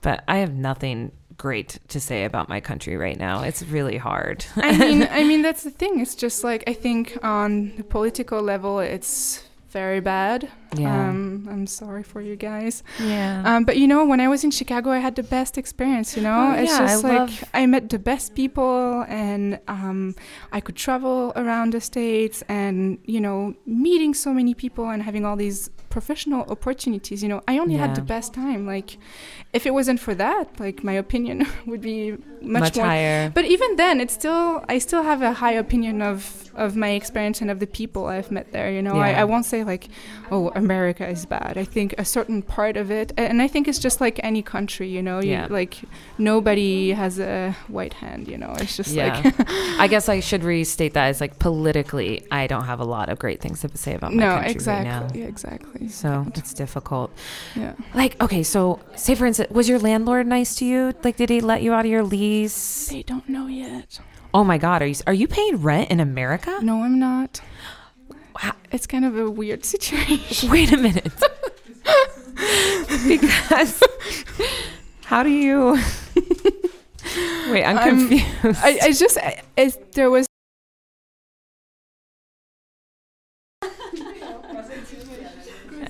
[0.00, 3.42] but I have nothing great to say about my country right now.
[3.42, 4.44] It's really hard.
[4.56, 6.00] I mean, I mean that's the thing.
[6.00, 10.48] It's just like I think on the political level, it's very bad.
[10.78, 11.08] Yeah.
[11.08, 12.82] Um, I'm sorry for you guys.
[13.00, 13.42] yeah.
[13.44, 16.16] Um, but you know, when I was in Chicago, I had the best experience.
[16.16, 19.58] You know, Oh, it's yeah, just I like love- I met the best people, and
[19.68, 20.14] um,
[20.52, 25.24] I could travel around the states, and you know, meeting so many people and having
[25.24, 27.22] all these professional opportunities.
[27.22, 28.66] You know, I only had the best time.
[28.66, 28.98] Like,
[29.52, 33.30] if it wasn't for that, like my opinion would be much, much more higher.
[33.30, 37.40] but even then, it's still I still have a high opinion of of my experience
[37.40, 38.70] and of the people I've met there.
[38.70, 39.20] You know, Yeah.
[39.20, 39.88] I won't say like,
[40.30, 41.52] oh, America is bad.
[41.64, 44.88] I think a certain part of it, and I think it's just like any country.
[44.96, 45.46] You know, you, Yeah.
[45.60, 45.74] like
[46.18, 48.28] nobody has a white hand.
[48.28, 49.20] You know, it's just yeah.
[49.24, 49.34] like
[49.84, 53.18] I guess I should restate that as like politically, I don't have a lot of
[53.18, 55.20] great things to say about my no, country exactly, right now.
[55.20, 55.88] yeah, exactly.
[55.88, 57.10] So it's difficult.
[57.54, 57.74] Yeah.
[57.94, 60.94] Like, okay, so say for instance, was your landlord nice to you?
[61.04, 62.88] Like, did he let you out of your lease?
[62.88, 64.00] They don't know yet.
[64.32, 66.58] Oh my God, are you are you paying rent in America?
[66.62, 67.40] No, I'm not.
[68.42, 68.52] Wow.
[68.72, 70.50] It's kind of a weird situation.
[70.50, 71.04] Wait a minute.
[73.06, 73.82] because
[75.04, 75.78] how do you?
[77.50, 78.58] Wait, I'm I'm- confused.
[78.62, 79.42] I, I just I,
[79.92, 80.26] there was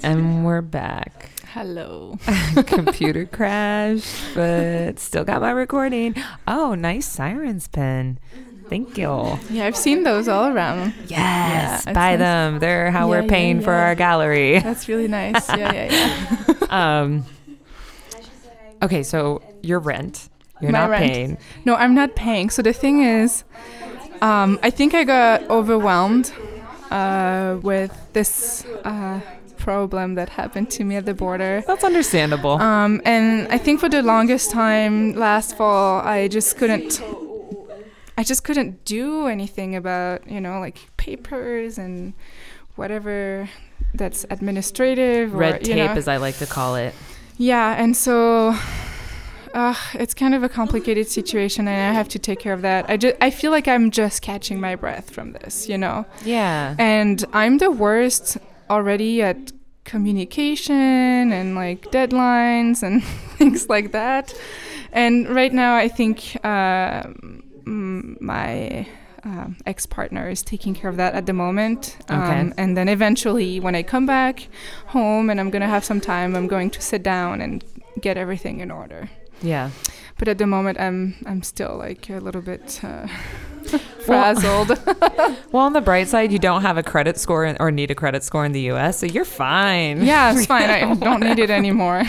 [0.03, 1.31] and we're back.
[1.53, 2.19] hello.
[2.67, 6.15] Computer crashed, but still got my recording.
[6.47, 8.19] Oh, nice sirens pen.
[8.69, 9.39] Thank you.
[9.51, 10.95] Yeah, I've seen those all around.
[11.07, 12.59] Yes, Yeah, buy them.
[12.61, 14.59] They're how Yeah, we're yeah, paying for our gallery.
[14.61, 15.49] That's really nice.
[15.49, 16.55] Yeah, yeah, yeah.
[16.71, 17.25] Um.
[18.83, 20.29] Okay, so your rent.
[20.61, 21.05] You're My not rent.
[21.13, 21.39] paying.
[21.65, 22.51] No, I'm not paying.
[22.51, 23.45] So the thing is,
[24.23, 26.33] um, I think I got overwhelmed
[26.91, 29.21] uh, with this uh,
[29.59, 31.63] problem that happened to me at the border.
[31.67, 32.53] That's understandable.
[32.61, 37.01] Um, and I think for the longest time last fall, I just couldn't.
[38.17, 42.15] I just couldn't do anything about you know like papers and
[42.77, 43.49] whatever
[43.95, 45.97] that's administrative or Red you tape, know.
[45.97, 46.95] as I like to call it.
[47.37, 48.57] Yeah, and so
[49.55, 52.87] uh, it's kind of a complicated situation, and I have to take care of that.
[52.89, 56.05] I just I feel like I'm just catching my breath from this, you know.
[56.25, 56.75] Yeah.
[56.79, 58.37] And I'm the worst
[58.69, 59.53] already at
[59.85, 63.05] communication and like deadlines and
[63.39, 64.35] things like that.
[64.93, 67.05] And right now, I think uh,
[67.65, 68.87] mm, my
[69.25, 71.97] uh, ex partner is taking care of that at the moment.
[72.09, 72.53] Um, Okay.
[72.59, 74.49] and then eventually, when I come back
[74.89, 77.65] home and I'm going to have some time, I'm going to sit down and
[78.01, 79.09] get everything in order.
[79.43, 79.71] Yeah.
[80.19, 83.07] But at the moment, I'm I'm still like a little bit uh,
[84.07, 84.79] frazzled.
[85.53, 87.95] Well, on the bright side, you don't have a credit score in, or need a
[87.95, 90.03] credit score in the U.S., so you're fine.
[90.05, 90.69] yeah, it's fine.
[90.69, 92.03] I don't need it anymore.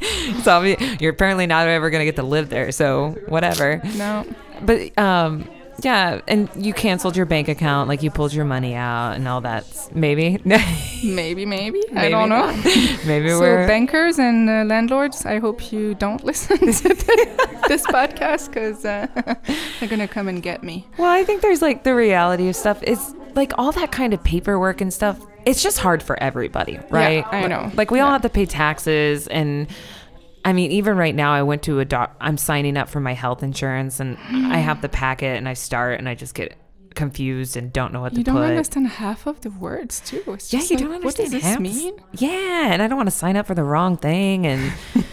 [0.42, 3.80] so you're apparently not ever going to get to live there, so whatever.
[3.96, 4.26] No.
[4.62, 5.48] But um,
[5.82, 9.40] Yeah, and you canceled your bank account, like you pulled your money out and all
[9.42, 9.64] that.
[9.94, 11.82] Maybe, maybe, maybe.
[11.90, 12.46] I Maybe don't know.
[13.06, 16.88] maybe so we're bankers and uh, landlords, I hope you don't listen to
[17.68, 19.06] this podcast because uh,
[19.78, 20.86] they're gonna come and get me.
[20.98, 22.78] Well, I think there's like the reality of stuff.
[22.82, 25.18] It's like all that kind of paperwork and stuff.
[25.46, 27.24] It's just hard for everybody, right?
[27.30, 27.70] I know.
[27.74, 29.68] Like we all have to pay taxes, and
[30.44, 32.14] I mean, even right now, I went to a doc.
[32.20, 35.98] I'm signing up for my health insurance, and I have the packet, and I start,
[35.98, 36.56] and I just get
[36.94, 38.36] confused and don't know what You to put.
[38.38, 40.22] You don't understand half of the words too.
[40.26, 41.32] It's Yeah, just you like, don't understand.
[41.32, 41.94] What does half- this mean?
[42.12, 44.72] Yeah, and I don't want to sign up for the wrong thing, and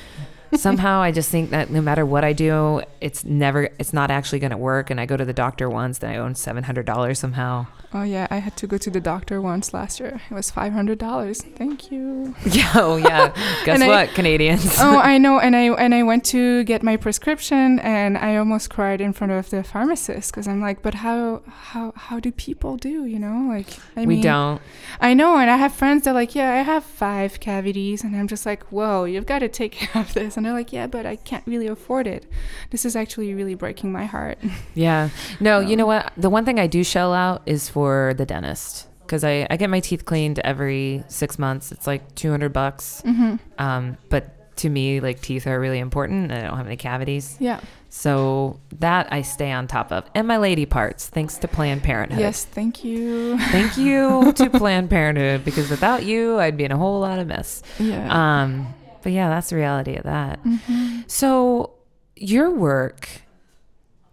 [0.57, 4.39] somehow I just think that no matter what I do, it's never, it's not actually
[4.39, 4.89] going to work.
[4.89, 7.67] And I go to the doctor once, then I hundred dollars somehow.
[7.93, 10.21] Oh yeah, I had to go to the doctor once last year.
[10.29, 11.41] It was five hundred dollars.
[11.41, 12.35] Thank you.
[12.57, 13.29] Yeah, oh yeah.
[13.65, 14.75] Guess And I- what, Canadians?
[14.79, 18.69] oh, I know, and I and I went to get my prescription, and I almost
[18.69, 22.77] cried in front of the pharmacist because I'm like, but how how how do people
[22.77, 23.05] do?
[23.05, 24.61] You know, like I we mean, don't.
[24.99, 28.15] I know, and I have friends that are like, yeah, I have five cavities, and
[28.15, 30.87] I'm just like, whoa, you've got to take care of this, and they're like, yeah,
[30.87, 32.25] but I can't really afford it.
[32.71, 34.39] This is actually really breaking my heart.
[34.73, 35.09] Yeah.
[35.39, 36.11] No, you know what?
[36.17, 39.69] The one thing I do shell out is for the dentist because I, I get
[39.69, 41.71] my teeth cleaned every six months.
[41.71, 43.01] It's like 200 bucks.
[43.05, 46.31] hmm Um, but to me, like teeth are really important.
[46.31, 47.37] I don't have any cavities.
[47.39, 47.59] Yeah.
[47.89, 50.03] So that I stay on top of.
[50.13, 52.19] And my lady parts, thanks to Planned Parenthood.
[52.19, 52.43] Yes.
[52.45, 53.37] Thank you.
[53.39, 57.27] Thank you to Planned Parenthood because without you, I'd be in a whole lot of
[57.27, 57.63] mess.
[57.79, 58.09] Yeah.
[58.43, 60.43] Um, but yeah, that's the reality of that.
[60.43, 61.09] Mhm.
[61.09, 61.71] So
[62.15, 63.07] your work,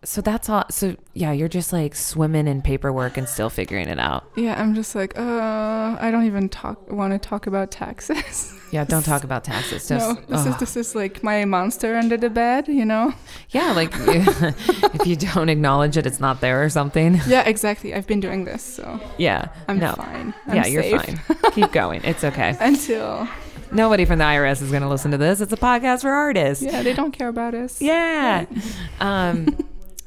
[0.04, 0.64] so that's all.
[0.70, 4.24] So yeah, you're just like swimming in paperwork and still figuring it out.
[4.36, 8.52] Yeah, I'm just like, uh, I don't even talk want to talk about taxes.
[8.70, 9.88] Yeah, don't talk about taxes.
[9.88, 13.14] Just, no, this is this is like my monster under the bed, you know?
[13.50, 17.20] yeah, like if you don't acknowledge it, it's not there or something.
[17.26, 17.94] Yeah, exactly.
[17.94, 19.92] I've been doing this, so Yeah, I'm no.
[19.92, 20.34] fine.
[20.48, 21.18] I'm yeah, you're fine.
[21.52, 22.02] Keep going.
[22.04, 22.56] It's okay.
[22.60, 23.26] Until
[23.72, 25.40] Nobody from the IRS is going to listen to this.
[25.40, 26.62] It's a podcast for artists.
[26.64, 27.80] yeah, they don't care about us.
[27.80, 28.46] Yeah.
[29.00, 29.56] Um,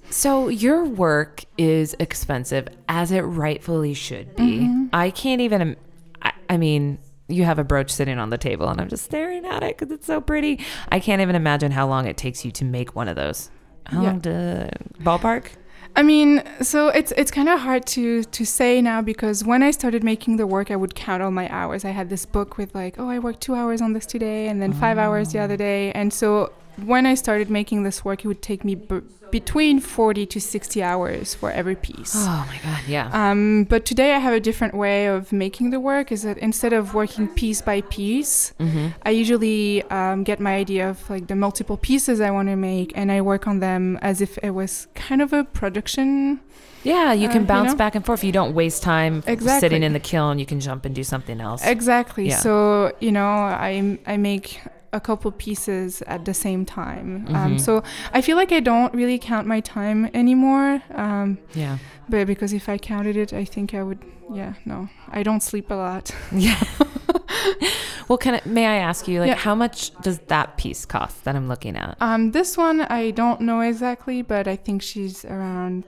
[0.10, 4.60] so your work is expensive, as it rightfully should be.
[4.62, 4.90] Mhm.
[4.94, 5.76] I can't even.
[6.22, 9.46] I, I mean, you have a brooch sitting on the table, and I'm just staring
[9.46, 10.62] at it because it's so pretty.
[10.90, 13.50] I can't even imagine how long it takes you to make one of those.
[13.86, 14.08] How Yeah.
[14.12, 14.70] long to
[15.02, 15.48] ballpark?
[15.96, 19.72] I mean, so it's it's kind of hard to to say now because when I
[19.72, 21.86] started making the work, I would count all my hours.
[21.86, 24.62] I had this book with like, oh, I worked two hours on this today, and
[24.62, 25.58] then five hours the other ah.
[25.58, 26.52] day, and so
[26.86, 30.82] when I started making this work, it would take me b- between forty to sixty
[30.82, 32.14] hours for every piece.
[32.16, 33.10] Oh my god, yeah.
[33.12, 36.12] Um, but today I have a different way of making the work.
[36.12, 40.90] Is that instead of working piece by piece, hmm I usually um, get my idea
[40.90, 44.22] of like the multiple pieces I want to make, and I work on them as
[44.22, 46.40] if it was kind of a production.
[46.84, 47.78] Yeah, you Uh, can you bounce know?
[47.78, 48.24] back and forth.
[48.24, 49.60] You don't waste time Exactly.
[49.60, 50.40] sitting in the kiln.
[50.40, 51.66] You can jump and do something else.
[51.66, 52.30] Exactly.
[52.30, 52.38] Yeah.
[52.38, 54.62] So you know, I I make
[54.98, 57.10] a couple pieces at the same time.
[57.30, 57.60] Um, Mhm.
[57.66, 57.72] so
[58.18, 60.82] I feel like I don't really count my time anymore.
[61.04, 61.78] Um, yeah.
[62.10, 64.00] but because if I counted it, I think I would.
[64.40, 66.06] Yeah, no, I don't sleep a lot.
[66.48, 66.60] Yeah.
[68.08, 69.36] well, can I, may I ask you, like, Yeah.
[69.48, 71.96] how much does that piece cost that I'm looking at?
[72.02, 75.84] Um, this one I don't know exactly, but I think she's around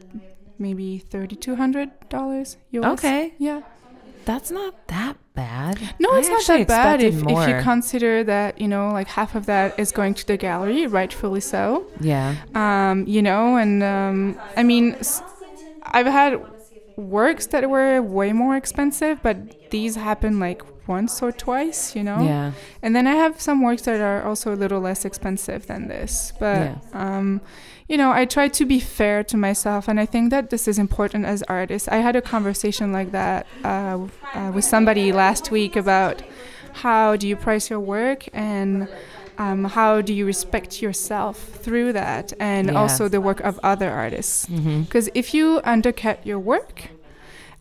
[0.57, 2.57] maybe thirty two hundred dollars.
[2.73, 3.61] Okay, Yeah.
[4.25, 5.79] That's not that bad.
[5.99, 9.35] No, I it's not that bad if, if you consider that you know like half
[9.35, 11.85] of that is going to the gallery, rightfully so.
[11.99, 12.35] yeah.
[12.55, 14.95] Um, you know, and um, I mean,
[15.83, 16.39] I've had
[16.95, 22.19] works that were way more expensive, but these happen like once or twice, you know.
[22.21, 22.51] Yeah.
[22.81, 26.33] And then I have some works that are also a little less expensive than this.
[26.39, 26.75] But, Yeah.
[26.93, 27.41] um,
[27.89, 29.87] you know, I try to be fair to myself.
[29.89, 31.87] And I think that this is important as artists.
[31.87, 33.97] I had a conversation like that uh,
[34.35, 36.21] uh, with somebody last week about
[36.83, 38.87] how do you price your work and
[39.39, 44.45] um, how do you respect yourself through that and also the work of other artists.
[44.85, 46.75] Because if you undercut your work,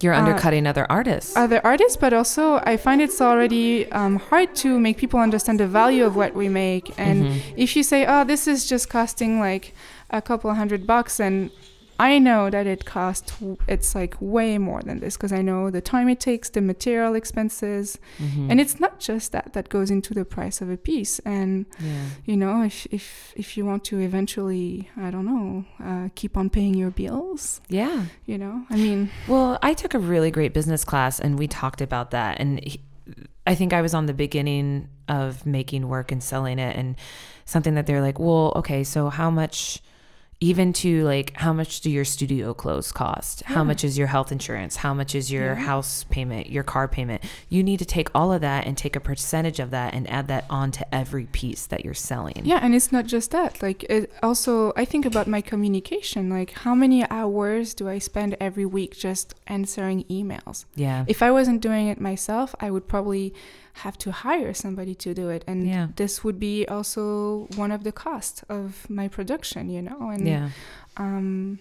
[0.01, 1.37] You're Uh, undercutting other artists.
[1.37, 5.67] other artists, but also I find it's already um, hard to make people understand the
[5.67, 6.87] value of what we make.
[6.97, 7.41] And Mhm.
[7.57, 9.75] if you say, "Oh, this is just costing like
[10.11, 11.51] a couple hundred bucks," and
[12.01, 13.33] I know that it costs,
[13.66, 17.16] it's like way more than this because I know the time it takes, the material
[17.16, 18.51] expenses, Mhm.
[18.51, 21.18] and it's not just that that goes into the price of a piece.
[21.25, 22.05] And yeah.
[22.25, 26.51] you know, if if if you want to eventually, I don't know, uh, keep on
[26.51, 28.05] paying your bills, Yeah.
[28.27, 31.81] you know, I mean, Well, I took a really great business class and we talked
[31.81, 32.38] about that.
[32.38, 32.81] And he,
[33.44, 36.94] I think I was on the beginning of making work and selling it, and
[37.44, 39.83] something that they're like, well, okay, so how much
[40.40, 43.62] even to like how much do your studio clothes cost how Yeah.
[43.64, 45.55] much is your health insurance how much is your Yeah.
[45.57, 49.01] house payment your car payment you need to take all of that and take a
[49.01, 52.92] percentage of that and add that onto every piece that you're selling Yeah, and it's
[52.92, 53.61] not just that.
[53.62, 56.31] Like, it also, I think about my communication.
[56.31, 60.64] Like, how many hours do I spend every week just answering emails?
[60.77, 63.35] yeah If I wasn't doing it myself, I would probably
[63.85, 65.44] have to hire somebody to do it.
[65.46, 65.88] And Yeah.
[65.96, 70.11] this would be also one of the costs of my production, you know?
[70.11, 70.49] And yeah
[70.97, 71.59] um,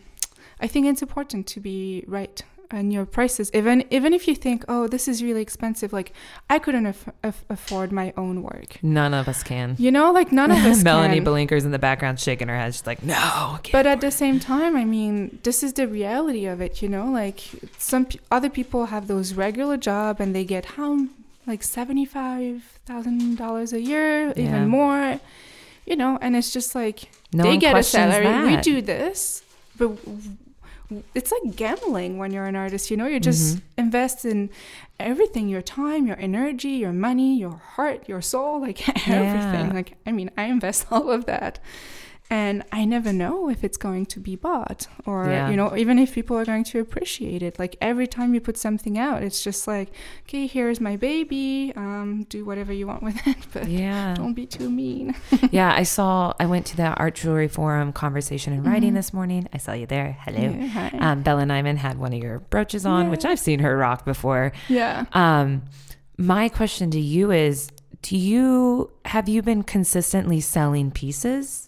[0.60, 4.66] I think it's important to be right on your prices, even even if you think,
[4.68, 5.94] oh, this is really expensive.
[5.94, 6.12] Like,
[6.50, 8.78] I couldn't aff- aff- afford my own work.
[8.82, 12.20] none of us can You know, like none of us Melanie Bilenker's in the background
[12.20, 15.72] shaking her head she's like no But at the same time, I mean, this is
[15.80, 17.06] the reality of it, you know?
[17.22, 17.40] Like
[17.78, 20.90] some p- other people have those regular job and they get how
[21.46, 24.48] like $75,000 a year, Yeah.
[24.48, 25.20] even more.
[25.86, 29.44] You know, and it's just like no they get a salary, we do this,
[29.78, 29.92] but
[31.14, 33.08] it's like gambling when you're an artist, you know?
[33.08, 33.62] You just Mhm.
[33.78, 34.50] invest in
[35.00, 39.68] everything, your time, your energy, your money, your heart, your soul, like everything.
[39.68, 39.74] Yeah.
[39.74, 41.60] Like I mean, I invest all of that
[42.30, 45.50] and I never know if it's going to be bought or Yeah.
[45.50, 47.58] you know even if people are going to appreciate it.
[47.60, 49.90] Like every time you put something out, it's just like,
[50.24, 51.72] okay, here's my baby.
[51.76, 55.16] Um, do whatever you want with it, but yeah don't be too mean.
[55.52, 58.96] yeah i saw i went to the art jewelry forum conversation and writing Mhm.
[58.96, 60.98] this morning i saw you there hello Yeah, hi.
[61.00, 64.52] um, Bella Neyman had one of your brooches on, which I've seen her rock before.
[64.68, 65.06] yeah.
[65.14, 65.64] Um,
[66.18, 67.70] my question to you is:
[68.02, 71.67] Do you have you been consistently selling pieces?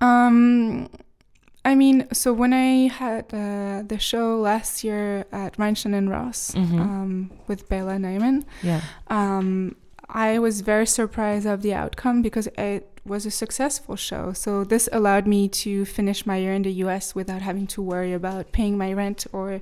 [0.00, 0.88] Um,
[1.64, 6.52] I mean, so when I had uh, the show last year at Reinstein and Ross
[6.52, 6.80] Mhm.
[6.80, 9.74] um, with Bella Neyman, Yeah, um,
[10.08, 14.32] I was very surprised of the outcome because it was a successful show.
[14.32, 17.14] So this allowed me to finish my year in the U.S.
[17.14, 19.60] without having to worry about paying my rent or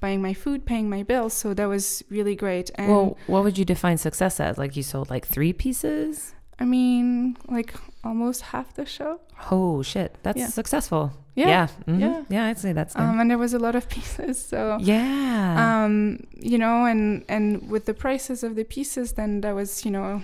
[0.00, 1.32] buying my food, paying my bills.
[1.32, 2.70] So that was really great.
[2.76, 4.58] And well, what would you define success as?
[4.58, 6.34] Like you sold like three pieces?
[6.60, 9.20] I mean, like almost half the show.
[9.50, 10.48] Oh shit, that's Yeah.
[10.48, 11.12] successful.
[11.34, 12.00] Yeah, yeah, mhm.
[12.00, 12.22] yeah.
[12.28, 12.44] yeah.
[12.46, 13.02] I'd say that's good.
[13.02, 14.38] Um, and there was a lot of pieces.
[14.44, 15.84] So yeah.
[15.84, 19.90] um you know and and with the prices of the pieces then that was you
[19.90, 20.22] know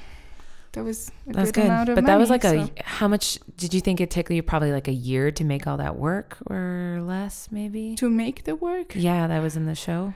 [0.72, 1.70] that was a that's good, good.
[1.70, 4.29] amount of But that was money, like a how much did you think it took
[4.31, 7.94] you probably like a year to make all that work or less maybe?
[7.96, 10.12] to make the work Yeah, that was in the show.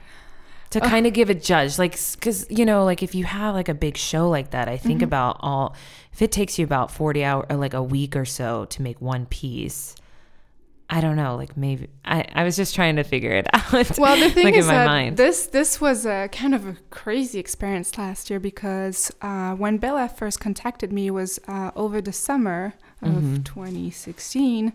[0.71, 3.53] To Uh, kind of give a judge, like, because, you know, like if you have
[3.55, 5.03] like a big show like that, I think Mhm.
[5.05, 5.75] about all,
[6.13, 8.99] if it takes you about 40 hour or like a week or so to make
[9.01, 9.95] one piece,
[10.89, 13.97] I don't know, like maybe, I, I was just trying to figure it out.
[13.97, 15.15] well the thing like is in my that mind.
[15.17, 20.09] this this was a kind of a crazy experience last year because uh, when bella
[20.09, 23.45] first contacted me was uh, over the summer of Mhm.
[23.45, 24.73] 2016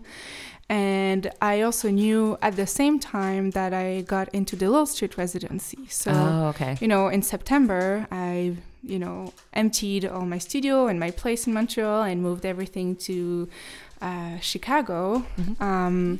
[0.69, 5.17] and i also knew at the same time that i got into the Lill Street
[5.17, 6.77] residency so oh, okay.
[6.79, 11.53] you know, in September, I, you know, emptied all my studio and my place in
[11.53, 13.49] Montreal and moved everything to
[14.01, 15.25] uh, Chicago.
[15.37, 15.61] Mhm.
[15.61, 16.19] Um,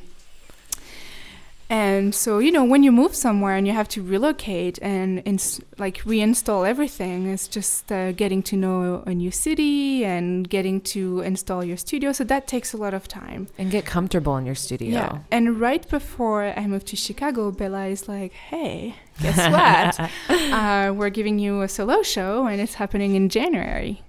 [1.70, 5.60] and so, you know, when you move somewhere and you have to relocate and ins-
[5.78, 11.20] like reinstall everything, it's just uh, getting to know a new city and getting to
[11.20, 12.12] install your studio.
[12.12, 13.48] So that takes a lot of time.
[13.58, 14.90] And get comfortable in your studio.
[14.92, 15.18] Yeah.
[15.30, 20.10] And right before I moved to Chicago, Bella is like, hey, guess what?
[20.52, 24.02] uh, we're giving you a solo show and it's happening in January.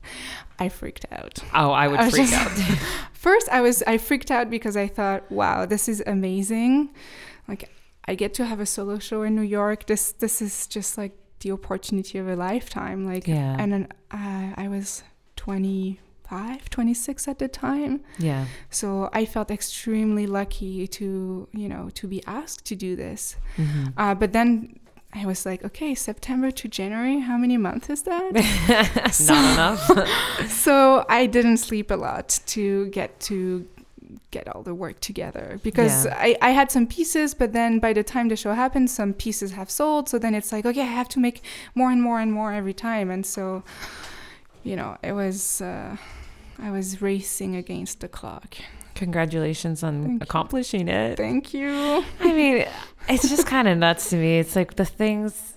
[0.60, 1.40] I freaked out.
[1.54, 2.34] oh, I would I freak just-
[2.72, 2.78] out.
[3.14, 6.90] First, I was I freaked out because I thought, wow, this is amazing.
[7.50, 7.70] Like
[8.06, 9.86] I get to have a solo show in New York.
[9.88, 13.06] This this is just like the opportunity of a lifetime.
[13.06, 13.56] Like Yeah.
[13.60, 15.04] and then uh, I was
[15.36, 18.02] 25, 26 at the time.
[18.18, 18.46] yeah.
[18.70, 23.36] So I felt extremely lucky to, you know, to be asked to do this.
[23.58, 23.94] Mhm.
[23.98, 24.80] Uh, but then
[25.14, 28.32] I was like, okay, September to January, how many months is that?
[29.28, 30.50] Not enough.
[30.66, 33.66] so I didn't sleep a lot to get to
[34.32, 36.16] get all the work together because Yeah.
[36.18, 39.52] I, I had some pieces, but then by the time the show happened, some pieces
[39.54, 40.08] have sold.
[40.10, 41.42] So then it's like, okay, I have to make
[41.76, 43.10] more and more and more every time.
[43.10, 43.64] And so,
[44.64, 45.98] you know, it was, uh,
[46.62, 48.58] I was racing against the clock.
[48.96, 50.18] Congratulations on Thank you.
[50.22, 51.16] accomplishing it.
[51.18, 52.04] Thank you.
[52.20, 52.66] I mean,
[53.08, 54.40] it's just kind of nuts to me.
[54.40, 55.54] It's like the things,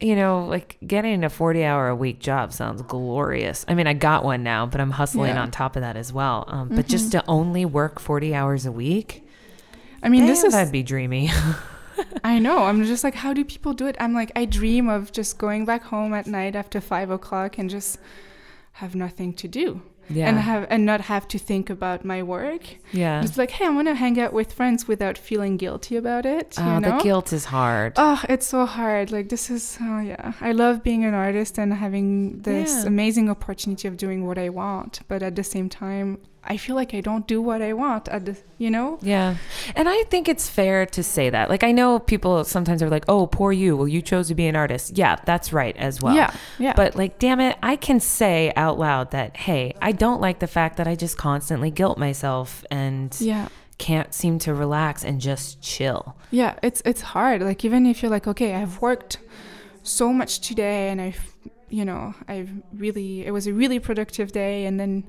[0.00, 3.64] you know, like getting a 40 hour a week job sounds glorious.
[3.68, 5.42] I mean, I got one now, but I'm hustling Yeah.
[5.42, 6.44] on top of that as well.
[6.48, 7.12] Um, But just Mhm.
[7.12, 9.26] to only work 40 hours a week,
[10.02, 11.30] I mean, this is that'd be dreamy.
[12.24, 12.64] I know.
[12.64, 13.96] I'm just like, how do people do it?
[14.00, 17.70] I'm like, I dream of just going back home at night after five o'clock and
[17.70, 17.98] just
[18.72, 19.80] have nothing to do.
[20.08, 20.28] Yeah.
[20.28, 22.62] and have and not have to think about my work.
[22.92, 23.22] yeah.
[23.22, 26.54] Just like, hey, I want to hang out with friends without feeling guilty about it.
[26.58, 26.98] Oh, you know?
[26.98, 27.92] the guilt is hard.
[27.96, 29.10] Oh, it's so hard.
[29.10, 30.32] Like this is oh yeah.
[30.40, 32.86] I love being an artist and having this Yeah.
[32.88, 36.94] amazing opportunity of doing what I want, but at the same time, I feel like
[36.94, 38.98] I don't do what I want at the, you know?
[39.02, 39.36] Yeah.
[39.74, 41.48] And I think it's fair to say that.
[41.48, 43.76] Like, I know people sometimes are like, oh, poor you.
[43.76, 44.96] Well, you chose to be an artist.
[44.98, 46.14] Yeah, that's right as well.
[46.14, 46.34] yeah.
[46.58, 46.74] Yeah.
[46.74, 50.46] But, like, damn it, I can say out loud that, hey, I don't like the
[50.46, 53.48] fact that I just constantly guilt myself and yeah.
[53.78, 56.16] can't seem to relax and just chill.
[56.30, 57.42] Yeah, it's it's hard.
[57.42, 59.18] Like even if you're like, okay, I've worked
[59.82, 61.34] so much today and I've
[61.68, 65.04] you know, I've really it was a really productive day and then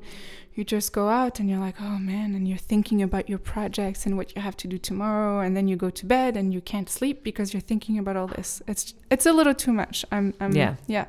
[0.56, 4.06] you just go out and you're like, oh man, and you're thinking about your projects
[4.06, 6.62] and what you have to do tomorrow and then you go to bed and you
[6.62, 8.62] can't sleep because you're thinking about all this.
[8.68, 10.06] It's it's a little too much.
[10.12, 10.76] I'm I'm Yeah.
[10.88, 11.06] yeah.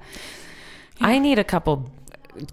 [1.01, 1.91] I need a couple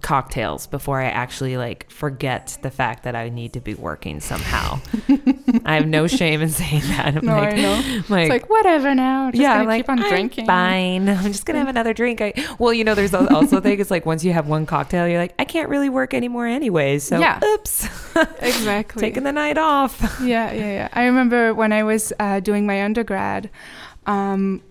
[0.00, 4.80] cocktails before I actually like forget the fact that I need to be working somehow.
[5.64, 7.16] I have no shame in saying that.
[7.16, 7.72] I'm No, like, I know.
[8.08, 9.30] like, it's like whatever now.
[9.30, 10.46] Just yeah, gonna I'm like, keep on "I'm drinking.
[10.46, 12.20] Fine, I'm just gonna have another drink.
[12.20, 13.80] I, well, you know, there's also a thing.
[13.80, 16.98] It's like once you have one cocktail, you're like, I can't really work anymore anyway.
[16.98, 17.40] So, Yeah.
[17.44, 17.88] oops,
[18.40, 19.00] Exactly.
[19.00, 20.00] taking the night off.
[20.22, 20.88] yeah, yeah, yeah.
[20.92, 23.50] I remember when I was uh, doing my undergrad,
[24.06, 24.62] um,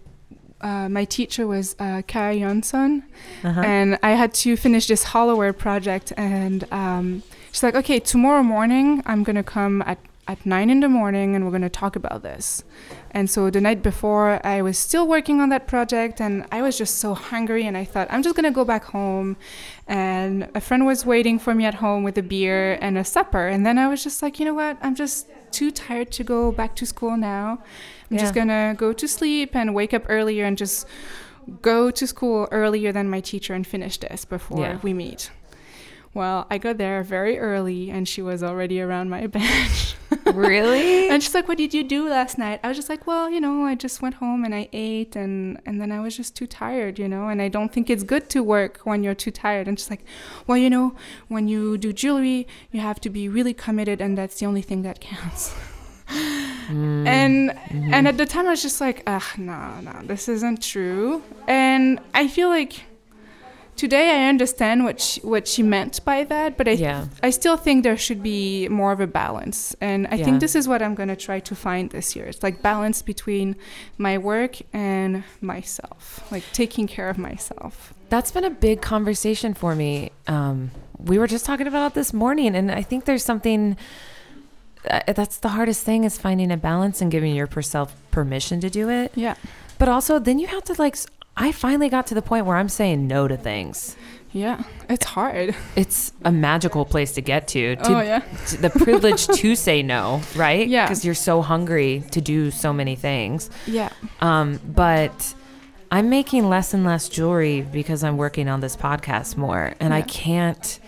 [0.64, 3.04] uh, my teacher was uh, Kara Jonsson,
[3.44, 3.62] Uh-huh.
[3.62, 6.14] and I had to finish this Holloware project.
[6.18, 9.98] And um, she's like, "Okay, tomorrow morning I'm gonna come at
[10.28, 12.64] at nine in the morning, and we're gonna talk about this."
[13.12, 16.78] And so the night before, I was still working on that project, and I was
[16.78, 19.36] just so hungry, and I thought I'm just gonna go back home.
[19.88, 23.48] And a friend was waiting for me at home with a beer and a supper,
[23.48, 24.78] and then I was just like, you know what?
[24.82, 27.60] I'm just too tired to go back to school now.
[28.10, 30.88] I'm just gonna go to sleep and wake up earlier and just
[31.62, 34.80] go to school earlier than my teacher and finish this before Yeah.
[34.82, 35.30] we meet.
[36.14, 39.96] Well, I got there very early and she was already around my bench.
[40.26, 41.10] Really?
[41.12, 43.42] and she's like, "What did you do last night?" I was just like, "Well, you
[43.42, 46.48] know, I just went home and I ate and and then I was just too
[46.48, 49.68] tired, you know, and I don't think it's good to work when you're too tired."
[49.68, 50.06] And she's like,
[50.48, 50.96] "Well, you know,
[51.28, 54.82] when you do jewelry, you have to be really committed and that's the only thing
[54.84, 55.54] that counts."
[56.70, 57.94] Mm, And mhm.
[57.94, 61.22] and at the time I was just like, ah, no, no, this isn't true.
[61.48, 62.84] And I feel like
[63.76, 67.58] today I understand what she, what she meant by that, but I yeah, I still
[67.58, 69.76] think there should be more of a balance.
[69.82, 70.26] And I Yeah.
[70.26, 72.26] think this is what I'm gonna try to find this year.
[72.26, 73.56] It's like balance between
[73.98, 77.94] my work and myself, like taking care of myself.
[78.10, 80.12] that's been a big conversation for me.
[80.28, 80.70] Um,
[81.00, 83.76] we were just talking about it this morning, and I think there's something.
[84.88, 88.88] Uh, that's the hardest thing is finding a balance and giving yourself permission to do
[88.90, 89.12] it.
[89.16, 89.34] Yeah.
[89.80, 90.96] But also, then you have to like.
[91.36, 93.96] I finally got to the point where I'm saying no to things.
[94.32, 94.64] Yeah.
[94.90, 95.56] It's hard.
[95.76, 97.76] It's a magical place to get to.
[97.76, 98.20] to oh yeah.
[98.48, 100.68] to- the privilege to say no, right?
[100.68, 100.86] Yeah.
[100.86, 103.50] Because you're so hungry to do so many things.
[103.68, 103.90] Yeah.
[104.22, 105.36] Um, but
[105.92, 110.02] I'm making less and less jewelry because I'm working on this podcast more, and I
[110.02, 110.80] can't.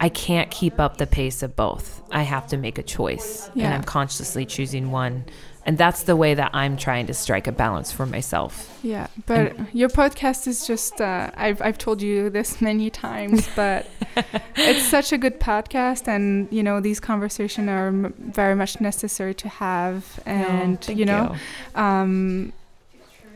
[0.00, 2.02] I can't keep up the pace of both.
[2.12, 5.24] I have to make a choice, and I'm consciously choosing one.
[5.66, 8.78] And that's the way that I'm trying to strike a balance for myself.
[8.82, 13.86] Yeah, but your podcast is just, uh, I've, I've told you this many times, but
[14.56, 16.08] it's such a good podcast.
[16.08, 20.18] And, you know, these conversations are m- very much necessary to have.
[20.24, 21.36] And, Oh, thank you know,
[21.74, 22.54] um,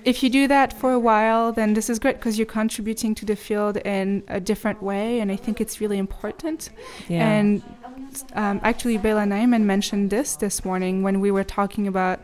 [0.04, 3.24] if you do that for a while, then this is great because you're contributing to
[3.24, 5.20] the field in a different way.
[5.20, 6.70] And I think it's really important.
[7.08, 7.28] Yeah.
[7.28, 7.62] And
[8.34, 12.20] um, actually, Bella Neyman mentioned this this morning when we were talking about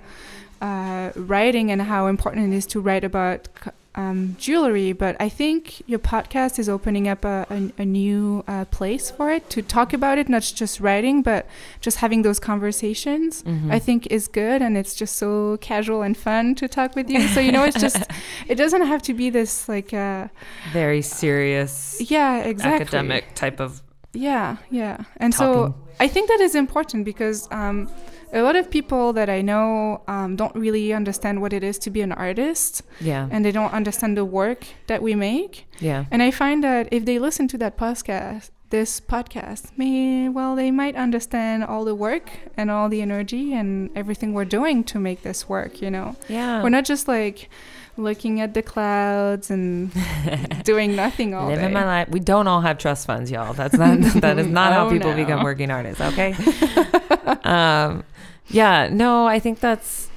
[0.60, 4.92] uh, writing and how important it is to write about c- um, jewelry.
[4.92, 9.30] But I think your podcast is opening up a, a, a new uh, place for
[9.30, 11.46] it to talk about it, not just writing, but
[11.80, 13.42] just having those conversations.
[13.42, 13.72] Mhm.
[13.72, 17.26] I think is good, and it's just so casual and fun to talk with you.
[17.28, 18.02] So you know, it's just
[18.48, 20.28] it doesn't have to be this like uh,
[20.72, 23.82] very serious yeah, exactly academic type of
[24.12, 25.04] yeah, yeah.
[25.18, 25.72] And talking.
[25.72, 27.88] so I think that is important because um,
[28.32, 31.90] a lot of people that I know um, don't really understand what it is to
[31.90, 35.66] be an artist yeah, and they don't understand the work that we make.
[35.80, 40.54] yeah, And I find that if they listen to that podcast, this podcast, may well
[40.54, 44.98] they might understand all the work and all the energy and everything we're doing to
[44.98, 46.16] make this work, you know.
[46.28, 46.62] yeah.
[46.62, 47.48] We're not just like
[47.96, 49.90] looking at the clouds and
[50.64, 51.72] doing nothing all Living day.
[51.72, 52.08] my life.
[52.10, 53.54] We don't all have trust funds, y'all.
[53.54, 55.16] That's not that is not how Oh, people no.
[55.16, 56.00] become working artists.
[56.02, 56.34] Okay.
[57.44, 58.04] um,
[58.50, 58.88] yeah.
[58.90, 60.08] No, I think that's.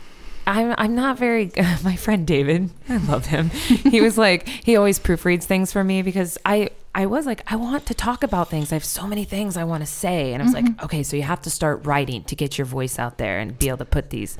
[0.47, 1.51] I'm I'm not very.
[1.83, 3.49] My friend David, I love him.
[3.49, 7.55] he was like he always proofreads things for me because I I was like, I
[7.55, 8.71] want to talk about things.
[8.71, 10.33] I have so many things I want to say.
[10.33, 10.65] And I was Mm-hmm.
[10.73, 13.57] like, okay, so you have to start writing to get your voice out there and
[13.57, 14.37] be able to put these.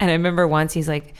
[0.00, 1.14] And I remember once he's like,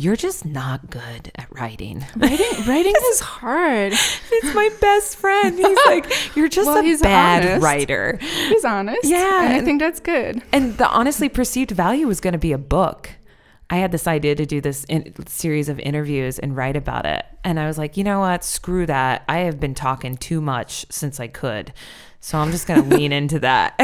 [0.00, 2.04] you're just not good at writing.
[2.16, 3.92] writing writing is hard.
[3.92, 5.56] It's my best friend.
[5.58, 7.62] He's like, you're just Well, a he's bad honest.
[7.62, 8.18] writer.
[8.48, 9.04] He's honest.
[9.04, 10.42] Yeah, and I think that's good.
[10.52, 13.10] And the honestly perceived value was going to be a book.
[13.68, 17.24] I had this idea to do this in, series of interviews and write about it.
[17.44, 18.42] And I was like, you know what?
[18.42, 19.22] Screw that.
[19.28, 21.72] I have been talking too much since I could.
[22.20, 23.78] So I'm just going to lean into that.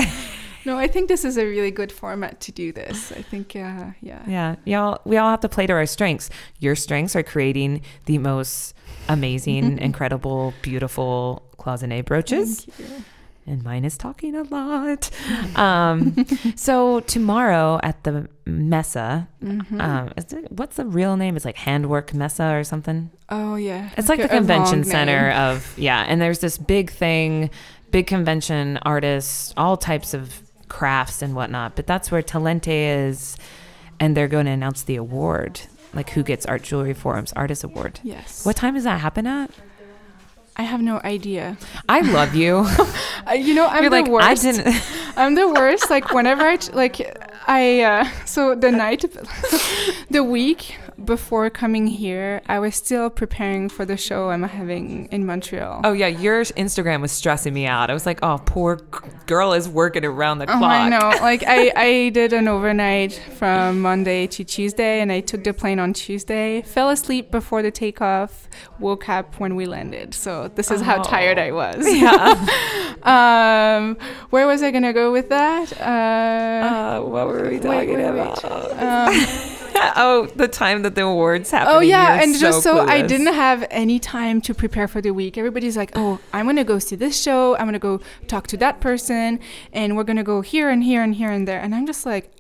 [0.67, 3.13] No, I think this is a really good format to do this.
[3.13, 4.23] I think, uh, yeah.
[4.27, 4.57] yeah.
[4.65, 6.29] Y'all, we all have to play to our strengths.
[6.59, 8.75] Your strengths are creating the most
[9.09, 12.65] amazing, incredible, beautiful cloisonne brooches.
[12.65, 13.05] Thank you.
[13.47, 15.09] and mine is talking a lot.
[15.57, 18.95] Um, so tomorrow at the Messe,
[19.43, 19.81] Mhm.
[19.81, 21.37] um, is it, what's the real name?
[21.37, 23.11] It's like Handwerksmesse or something.
[23.29, 25.39] oh yeah, It's like, a- the convention center name.
[25.39, 27.51] of yeah, and there's this big thing,
[27.93, 31.77] big convention artists, all types of crafts and whatnot.
[31.77, 33.37] But that's where Talente is,
[34.01, 35.61] and they're going to announce the award,
[35.95, 38.01] like who gets Art Jewelry Forum's Artist Award.
[38.03, 38.45] Yes.
[38.45, 39.51] What time does that happen at?
[40.59, 41.59] I have no idea.
[41.89, 42.67] I love you.
[43.29, 44.25] Uh, you know, I'm You're the like worst.
[44.25, 44.85] I didn't.
[45.17, 45.91] I'm the worst.
[45.91, 49.05] Like whenever I like I uh, so the night,
[50.11, 55.27] the week before coming here, I was still preparing for the show I'm having in
[55.27, 55.83] Montreal.
[55.85, 57.91] Oh yeah, your Instagram was stressing me out.
[57.91, 58.83] I was like, oh, poor g-
[59.27, 60.63] girl is working around the Oh, clock.
[60.73, 61.13] I know.
[61.21, 65.79] Like I, I did an overnight from Monday to Tuesday, and I took the plane
[65.79, 66.63] on Tuesday.
[66.63, 68.49] Fell asleep before the takeoff.
[68.79, 70.15] Woke up when we landed.
[70.15, 71.03] So this is how Oh.
[71.03, 71.85] tired I was.
[71.87, 72.47] Yeah.
[73.07, 73.97] Um,
[74.31, 75.73] where was I gonna go with that?
[75.81, 78.43] Uh, uh, what were we wait, talking wait, about?
[78.43, 78.83] wait.
[78.83, 79.53] Um,
[79.97, 81.77] oh, the time that the awards happened.
[81.77, 85.37] Oh yeah, and just so I didn't have any time to prepare for the week.
[85.37, 87.57] Everybody's like, "Oh, I'm gonna go see this show.
[87.57, 89.41] I'm gonna go talk to that person,
[89.73, 92.33] and we're gonna go here and here and here and there." And I'm just like,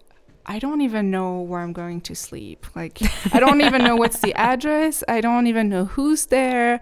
[0.48, 2.66] I don't even know where I'm going to sleep.
[2.76, 3.00] Like,
[3.34, 5.02] I don't even know what's the address.
[5.08, 6.80] I don't even know who's there.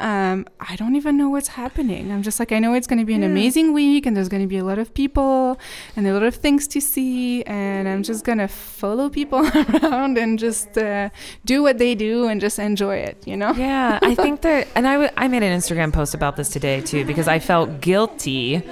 [0.00, 2.10] Um, I don't even know what's happening.
[2.10, 3.28] I'm just like, I know it's going to be an Yeah.
[3.28, 5.58] amazing week, and there's going to be a lot of people
[5.96, 10.18] and a lot of things to see, and I'm just going to follow people around
[10.18, 11.10] and just uh,
[11.44, 13.22] do what they do and just enjoy it.
[13.26, 13.52] You know?
[13.52, 16.80] Yeah, I think that, and I, w- I made an Instagram post about this today
[16.80, 18.62] too because I felt guilty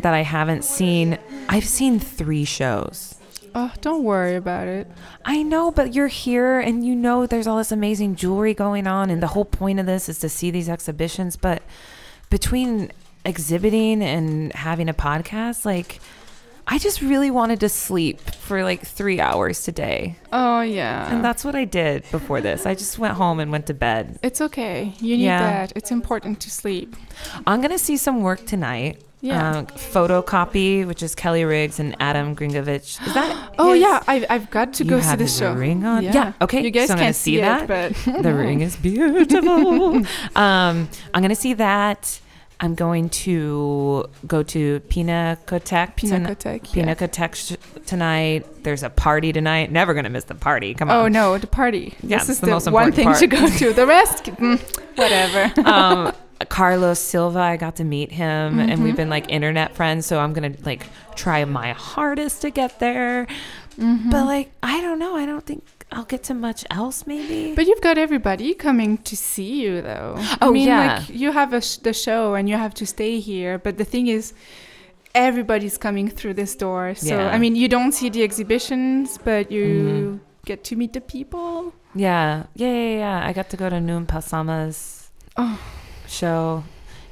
[0.00, 1.18] that I haven't seen.
[1.48, 3.16] I've seen three shows.
[3.54, 4.86] Oh, don't worry about it.
[5.24, 9.10] I know, but you're here and you know there's all this amazing jewelry going on,
[9.10, 11.36] and the whole point of this is to see these exhibitions.
[11.36, 11.62] But
[12.30, 12.90] between
[13.24, 16.00] exhibiting and having a podcast, like,
[16.70, 20.16] I just really wanted to sleep for like three hours today.
[20.32, 21.10] Oh yeah.
[21.12, 22.66] And that's what I did before this.
[22.66, 24.18] I just went home and went to bed.
[24.22, 24.92] it's okay.
[25.00, 25.40] You need Yeah.
[25.66, 25.72] that.
[25.74, 26.94] It's important to sleep.
[27.46, 29.02] I'm going to see some work tonight.
[29.20, 29.58] Yeah.
[29.58, 33.04] Uh, photocopy, which is Kelly Riggs and Adam Grinovich.
[33.06, 33.44] Is that?
[33.58, 35.52] Oh his- yeah, I've, I've got to You go see his show.
[35.52, 36.04] ring on?
[36.04, 37.62] Yeah, okay, You guys so I'm can't see see, that.
[37.62, 37.66] it,
[38.06, 39.96] but the ring is beautiful.
[40.36, 42.20] um, I'm gonna see that.
[42.60, 45.96] I'm going to go to Pinakothek.
[45.96, 46.74] Pinakothek.
[46.74, 46.84] yeah.
[46.94, 47.56] Pinakothek sh-
[47.86, 48.46] tonight.
[48.64, 49.70] There's a party tonight.
[49.70, 50.74] Never gonna miss the party.
[50.74, 50.96] Come on.
[50.96, 51.94] Oh no, the party.
[52.02, 53.72] Yeah, this is the the, most one thing to go to.
[53.72, 54.58] The rest, mm,
[54.96, 55.68] whatever.
[55.68, 56.12] um,
[56.48, 58.82] Carlos Silva, I got to meet him, and Mm-hmm.
[58.84, 60.06] we've been like internet friends.
[60.06, 60.86] So I'm gonna like
[61.16, 63.26] try my hardest to get there.
[63.78, 64.10] Mm-hmm.
[64.10, 65.16] But like, I don't know.
[65.16, 67.06] I don't think I'll get to much else.
[67.06, 67.54] Maybe.
[67.54, 70.14] But you've got everybody coming to see you, though.
[70.18, 70.98] Oh, I mean, yeah.
[70.98, 73.58] like you have a sh- the show and you have to stay here.
[73.58, 74.32] But the thing is,
[75.14, 76.94] everybody's coming through this door.
[76.94, 77.30] So Yeah.
[77.30, 81.72] I mean, you don't see the exhibitions, but you get to meet the people.
[81.94, 83.26] Yeah, yeah, yeah, yeah.
[83.26, 85.58] I got to go to Noon Passama's Oh.
[86.08, 86.64] Show.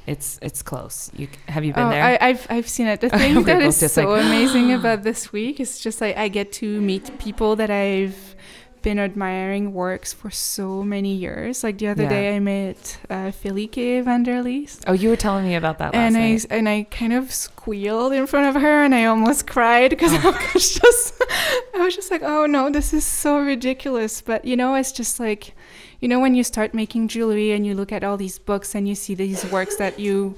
[0.05, 1.11] It's it's close.
[1.17, 2.01] You have you been oh, there?
[2.01, 3.01] I, I've I've seen it.
[3.01, 6.51] The thing that is so like, amazing about this week is just like I get
[6.53, 8.35] to meet people that I've
[8.81, 11.61] been admiring works for so many years.
[11.61, 12.09] Like the other Yeah.
[12.09, 14.85] day, I met uh, der Leest.
[14.87, 16.45] oh, you were telling me about that last and I night.
[16.49, 20.31] and I kind of squealed in front of her, and I almost cried because Oh.
[20.41, 21.21] I was just
[21.75, 24.21] I was just like, oh no, this is so ridiculous.
[24.21, 25.53] But you know, it's just like,
[25.99, 28.87] you know, when you start making jewelry and you look at all these books and
[28.87, 30.35] you see these works that you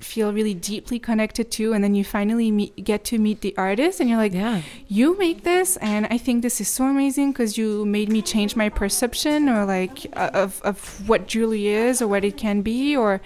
[0.00, 3.98] feel really deeply connected to and then you finally meet, get to meet the artist
[3.98, 7.58] and you're like yeah, you make this and i think this is so amazing because
[7.58, 12.06] you made me change my perception or like uh, of, of what jewelry is or
[12.06, 13.20] what it can be or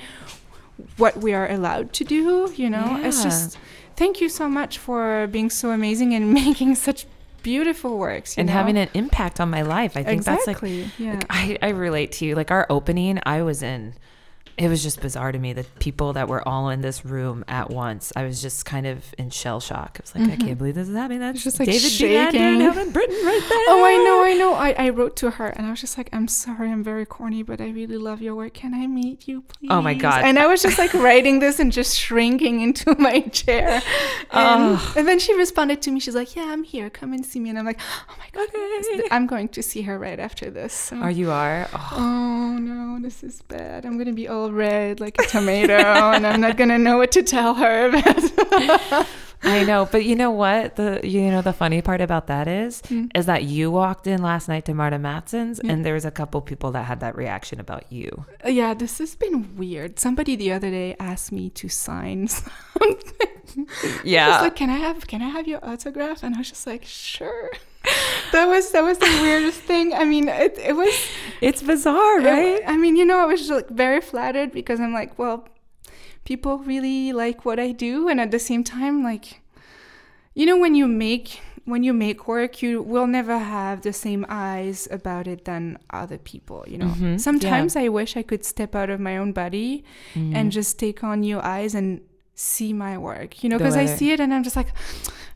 [0.96, 2.98] what we are allowed to do you know?
[3.02, 3.58] It's just
[3.96, 7.06] thank you so much for being so amazing and making such
[7.42, 8.52] beautiful works you and know?
[8.52, 9.96] having an impact on my life.
[9.96, 12.34] I think that's like, exactly yeah like, I I relate to you.
[12.34, 13.94] Like our opening, I was in
[14.58, 17.70] it was just bizarre to me that people that were all in this room at
[17.70, 18.12] once.
[18.14, 19.98] I was just kind of in shell shock.
[19.98, 21.20] I was like, I can't believe this is happening.
[21.20, 21.44] That's Mm-hmm.
[21.44, 22.32] just, like, David shaking.
[22.32, 22.38] B.
[22.38, 23.58] and Helen Britton right there.
[23.68, 24.54] Oh, I know, I know.
[24.54, 27.42] I, I wrote to her and I was just like, I'm sorry, I'm very corny,
[27.42, 28.54] but I really love your work.
[28.54, 29.68] Can I meet you, please?
[29.70, 30.22] Oh my God.
[30.24, 33.82] And I was just like writing this and just shrinking into my chair.
[34.30, 34.94] And, Oh.
[34.96, 36.00] and then she responded to me.
[36.00, 36.90] She's like, Yeah, I'm here.
[36.90, 37.48] Come and see me.
[37.50, 38.48] And I'm like, Oh my God.
[39.10, 40.72] I'm going to see her right after this.
[40.74, 41.68] So- Are you are?
[41.72, 41.98] Oh,
[42.52, 43.86] Oh no, this is bad.
[43.86, 47.22] I'm gonna be all red like a tomato, and I'm not gonna know what to
[47.22, 47.90] tell her.
[47.90, 49.06] But
[49.44, 50.76] I know, but you know what?
[50.76, 53.06] The you know the funny part about that is Hmm.
[53.14, 56.40] is that you walked in last night to Märta Mattsson's and there was a couple
[56.40, 58.24] people that had that reaction about you.
[58.46, 59.98] yeah, this has been weird.
[59.98, 63.66] Somebody the other day asked me to sign something.
[64.04, 64.40] Yeah.
[64.42, 66.22] Like, can I have can I have your autograph?
[66.22, 67.50] And I was just like, sure.
[68.32, 69.92] that was that was the weirdest thing.
[69.92, 70.94] I mean, it it was
[71.40, 72.60] It's bizarre, it- right?
[72.66, 75.48] I mean, you know, I was just like very flattered because I'm like, well,
[76.24, 79.40] people really like what I do, and at the same time, like,
[80.34, 84.26] you know, when you make when you make work, you will never have the same
[84.28, 86.64] eyes about it than other people.
[86.66, 90.34] You know, Mhm, sometimes I wish I could step out of my own body Mm-hmm.
[90.36, 92.00] and just take on new eyes and
[92.42, 93.42] see my work.
[93.42, 94.68] You know, because I see it and I'm just like.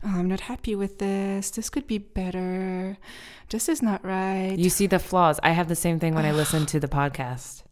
[0.03, 1.49] Oh, I'm not happy with this.
[1.49, 2.97] This could be better.
[3.49, 4.55] This is not right.
[4.55, 5.39] You see the flaws.
[5.41, 7.63] I have the same thing when I listen to the podcast.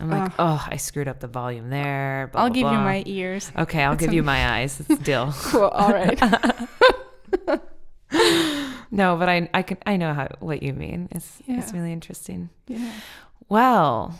[0.00, 2.28] I'm like, oh, I screwed up the volume there.
[2.32, 3.52] blah, I'll blah, give you my ears.
[3.56, 4.80] Okay, I'll It's give a- you my eyes.
[4.80, 5.32] It's deal.
[5.32, 5.68] Cool.
[5.68, 6.18] All right.
[8.90, 11.08] no, but I I can I know how what you mean.
[11.12, 12.50] It's it's really interesting.
[12.66, 12.92] yeah.
[13.48, 14.18] Well,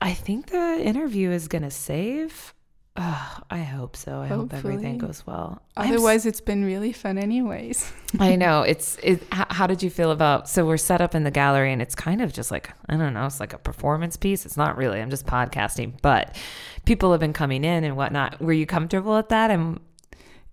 [0.00, 2.52] I think the interview is gonna save.
[2.94, 4.20] Ugh, I hope so.
[4.20, 5.62] I hope everything goes well.
[5.78, 7.90] I'm s- Otherwise, it's been really fun, anyways.
[8.20, 8.98] I know it's.
[9.02, 10.46] It, how, how did you feel about?
[10.46, 13.14] So we're set up in the gallery, and it's kind of just like I don't
[13.14, 13.24] know.
[13.24, 14.44] It's like a performance piece.
[14.44, 15.00] It's not really.
[15.00, 16.36] I'm just podcasting, but
[16.84, 18.42] people have been coming in and whatnot.
[18.42, 19.50] Were you comfortable at that?
[19.50, 19.80] And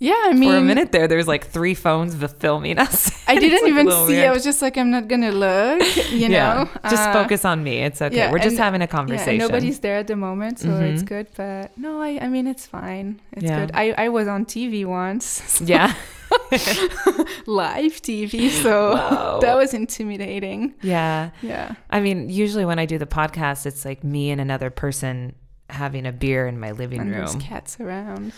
[0.01, 3.11] Yeah, I mean, for a minute there, there was like three phones filming us.
[3.27, 4.07] I didn't like, even see.
[4.07, 4.27] weird.
[4.29, 5.81] I was just like, I'm not gonna look.
[6.09, 6.29] You yeah,
[6.63, 7.79] know, just Uh, focus on me.
[7.79, 8.15] It's okay.
[8.15, 9.41] yeah, we're just and- having a conversation.
[9.41, 11.05] and nobody's there at the moment, so it's Mhm.
[11.05, 11.27] good.
[11.35, 13.19] But no, I, I mean, it's fine.
[13.33, 13.59] It's Yeah.
[13.59, 13.71] good.
[13.73, 15.93] I, I was on TV once, yeah,
[17.45, 20.73] live TV, so that was intimidating.
[20.81, 21.31] yeah.
[21.41, 21.75] Yeah.
[21.89, 25.35] I mean, usually when I do the podcast, it's like me and another person
[25.69, 27.41] having a beer in my living And there's room.
[27.41, 28.31] cats around.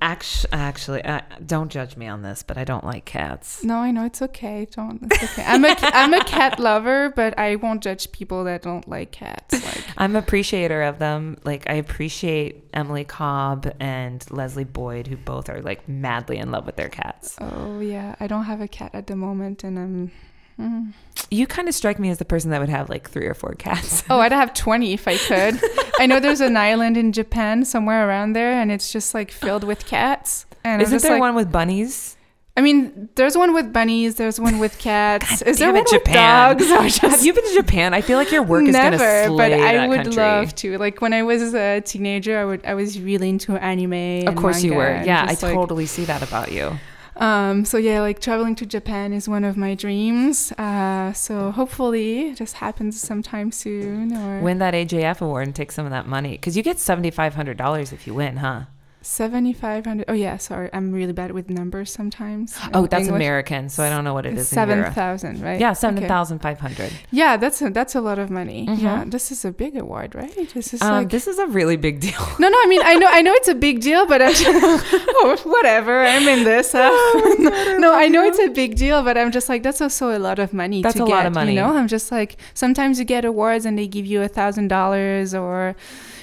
[0.00, 3.62] Actually, actually, uh, don't judge me on this, but I don't like cats.
[3.64, 4.66] No, I know it's okay.
[4.70, 5.02] Don't.
[5.02, 5.44] It's okay.
[5.46, 9.52] I'm a I'm a cat lover, but I won't judge people that don't like cats.
[9.64, 11.36] Like, I'm appreciator of them.
[11.44, 16.66] Like I appreciate Emily Cobb and Leslie Boyd, who both are like madly in love
[16.66, 17.36] with their cats.
[17.40, 20.12] oh yeah, I don't have a cat at the moment, and I'm.
[20.58, 20.92] Mm.
[21.30, 23.54] You kind of strike me as the person that would have like three or four
[23.54, 24.04] cats.
[24.10, 25.60] Oh, I'd have twenty if I could.
[25.98, 29.64] I know there's an island in Japan somewhere around there, and it's just like filled
[29.64, 30.46] with cats.
[30.64, 32.16] And Isn't there like, one with bunnies?
[32.54, 34.16] I mean, there's one with bunnies.
[34.16, 35.40] There's one with cats.
[35.42, 36.66] Is there damn one it, with dogs?
[36.68, 37.94] Just Have you been to Japan?
[37.94, 40.22] I feel like your work is Never, gonna but I would country.
[40.22, 40.76] love to.
[40.76, 44.28] Like when I was a teenager, I would I was really into anime.
[44.28, 45.02] Of course you were.
[45.02, 45.54] Yeah, I totally.
[45.54, 46.78] totally see that about you.
[47.16, 50.52] Um, so yeah, like traveling to Japan is one of my dreams.
[50.52, 54.16] Uh, so hopefully this happens sometime soon.
[54.16, 57.10] Or Win that AJF award and take some of that money because you get seventy
[57.10, 58.62] five hundred dollars if you win, huh?
[59.02, 60.06] Seventy five hundred.
[60.08, 62.56] Oh yeah, sorry, I'm really bad with numbers sometimes.
[62.72, 63.16] Oh, that's English.
[63.16, 64.90] American, so I don't know what It's is in seven euro.
[64.90, 65.60] thousand, right?
[65.60, 65.80] Yeah, Okay.
[65.80, 66.92] seven thousand five hundred.
[67.10, 68.66] Yeah, that's a that's a lot of money.
[68.66, 68.80] Mhm.
[68.82, 70.34] Yeah, this is a big award, right?
[70.54, 72.20] This is Um, like this is a really big deal.
[72.38, 72.58] no, no.
[72.62, 76.02] I mean, I know, I know it's a big deal, but I'm just, oh, whatever.
[76.04, 76.74] I'm in this.
[76.74, 76.90] Uh,
[77.78, 80.38] no, I know it's a big deal, but I'm just like that's also a lot
[80.38, 80.82] of money.
[80.82, 81.54] That's to a get, lot of money.
[81.54, 84.68] You know, I'm just like sometimes you get awards and they give you a thousand
[84.68, 85.74] dollars or,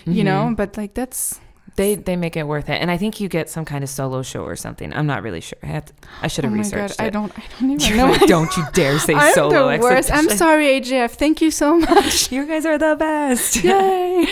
[0.06, 1.40] you know, but like that's
[1.80, 4.22] They they make it worth it, and I think you get some kind of solo
[4.22, 4.92] show or something.
[4.94, 5.58] I'm not really sure.
[5.64, 8.08] I, to, I should have oh my god, researched I don't, I don't even know.
[8.12, 9.78] like, don't you dare say I'm solo.
[9.78, 10.12] the worst.
[10.12, 11.12] I'm sorry, AJF.
[11.12, 12.34] Thank you so much.
[12.34, 13.64] You guys are the best.
[13.64, 14.28] Yay.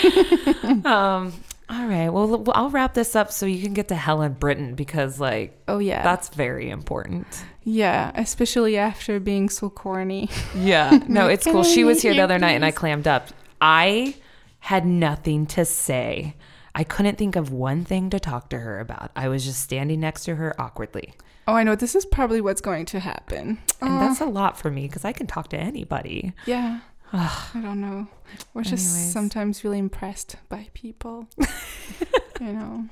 [0.84, 1.32] um.
[1.70, 2.10] All right.
[2.10, 5.80] Well, I'll wrap this up so you can get to Helen Britton because, like, Oh
[5.80, 7.28] yeah, that's very important.
[7.64, 8.12] yeah.
[8.16, 10.30] Especially after being so corny.
[10.56, 11.00] Yeah.
[11.08, 11.60] No, it's cool.
[11.60, 13.30] I She was here the other night and I clammed up.
[13.60, 14.16] I
[14.60, 16.36] had nothing to say.
[16.78, 19.10] I couldn't think of one thing to talk to her about.
[19.16, 21.16] I was just standing next to her awkwardly.
[21.48, 21.74] Oh, I know.
[21.76, 23.58] This is probably what's going to happen.
[23.82, 26.34] And Oh, that's a lot for me because I can talk to anybody.
[26.46, 26.82] yeah.
[27.14, 28.08] I don't know.
[28.54, 31.28] We're just sometimes really impressed by people.
[32.42, 32.86] you know.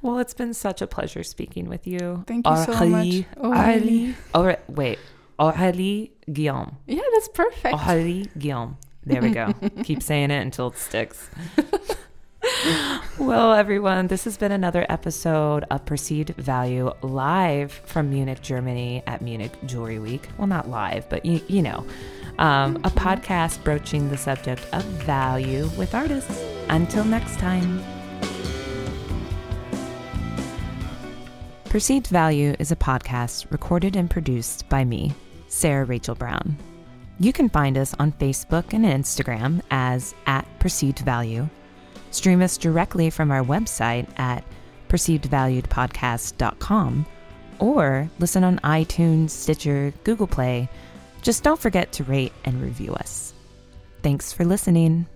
[0.00, 2.24] Well, it's been such a pleasure speaking with you.
[2.26, 3.24] Thank you so much.
[3.36, 4.14] Oh, Aurélie.
[4.32, 4.58] Aurélie.
[4.68, 4.98] Wait.
[5.38, 6.76] Aurélie Guillaume.
[6.86, 7.76] Yeah, that's perfect.
[7.76, 8.78] Aurélie Guillaume.
[9.04, 9.52] There we go.
[9.82, 11.28] Keep saying it until it sticks.
[13.18, 19.22] well, everyone, this has been another episode of Perceived Value live from Munich, Germany at
[19.22, 20.28] Munich Jewelry Week.
[20.38, 21.86] Well, not live, but you, you know,
[22.38, 26.42] um, a podcast broaching the subject of value with artists.
[26.68, 27.82] Until next time.
[31.64, 35.12] Perceived Value is a podcast recorded and produced by me,
[35.48, 36.56] Sarah Rachel Brown.
[37.20, 41.48] You can find us on Facebook and Instagram as at Perceived Value.
[42.18, 44.42] Stream us directly from our website at
[44.88, 47.06] perceivedvaluedpodcast.com
[47.60, 50.68] or listen on iTunes, Stitcher, Google Play.
[51.22, 53.32] Just don't forget to rate and review us.
[54.02, 55.06] Thanks for listening.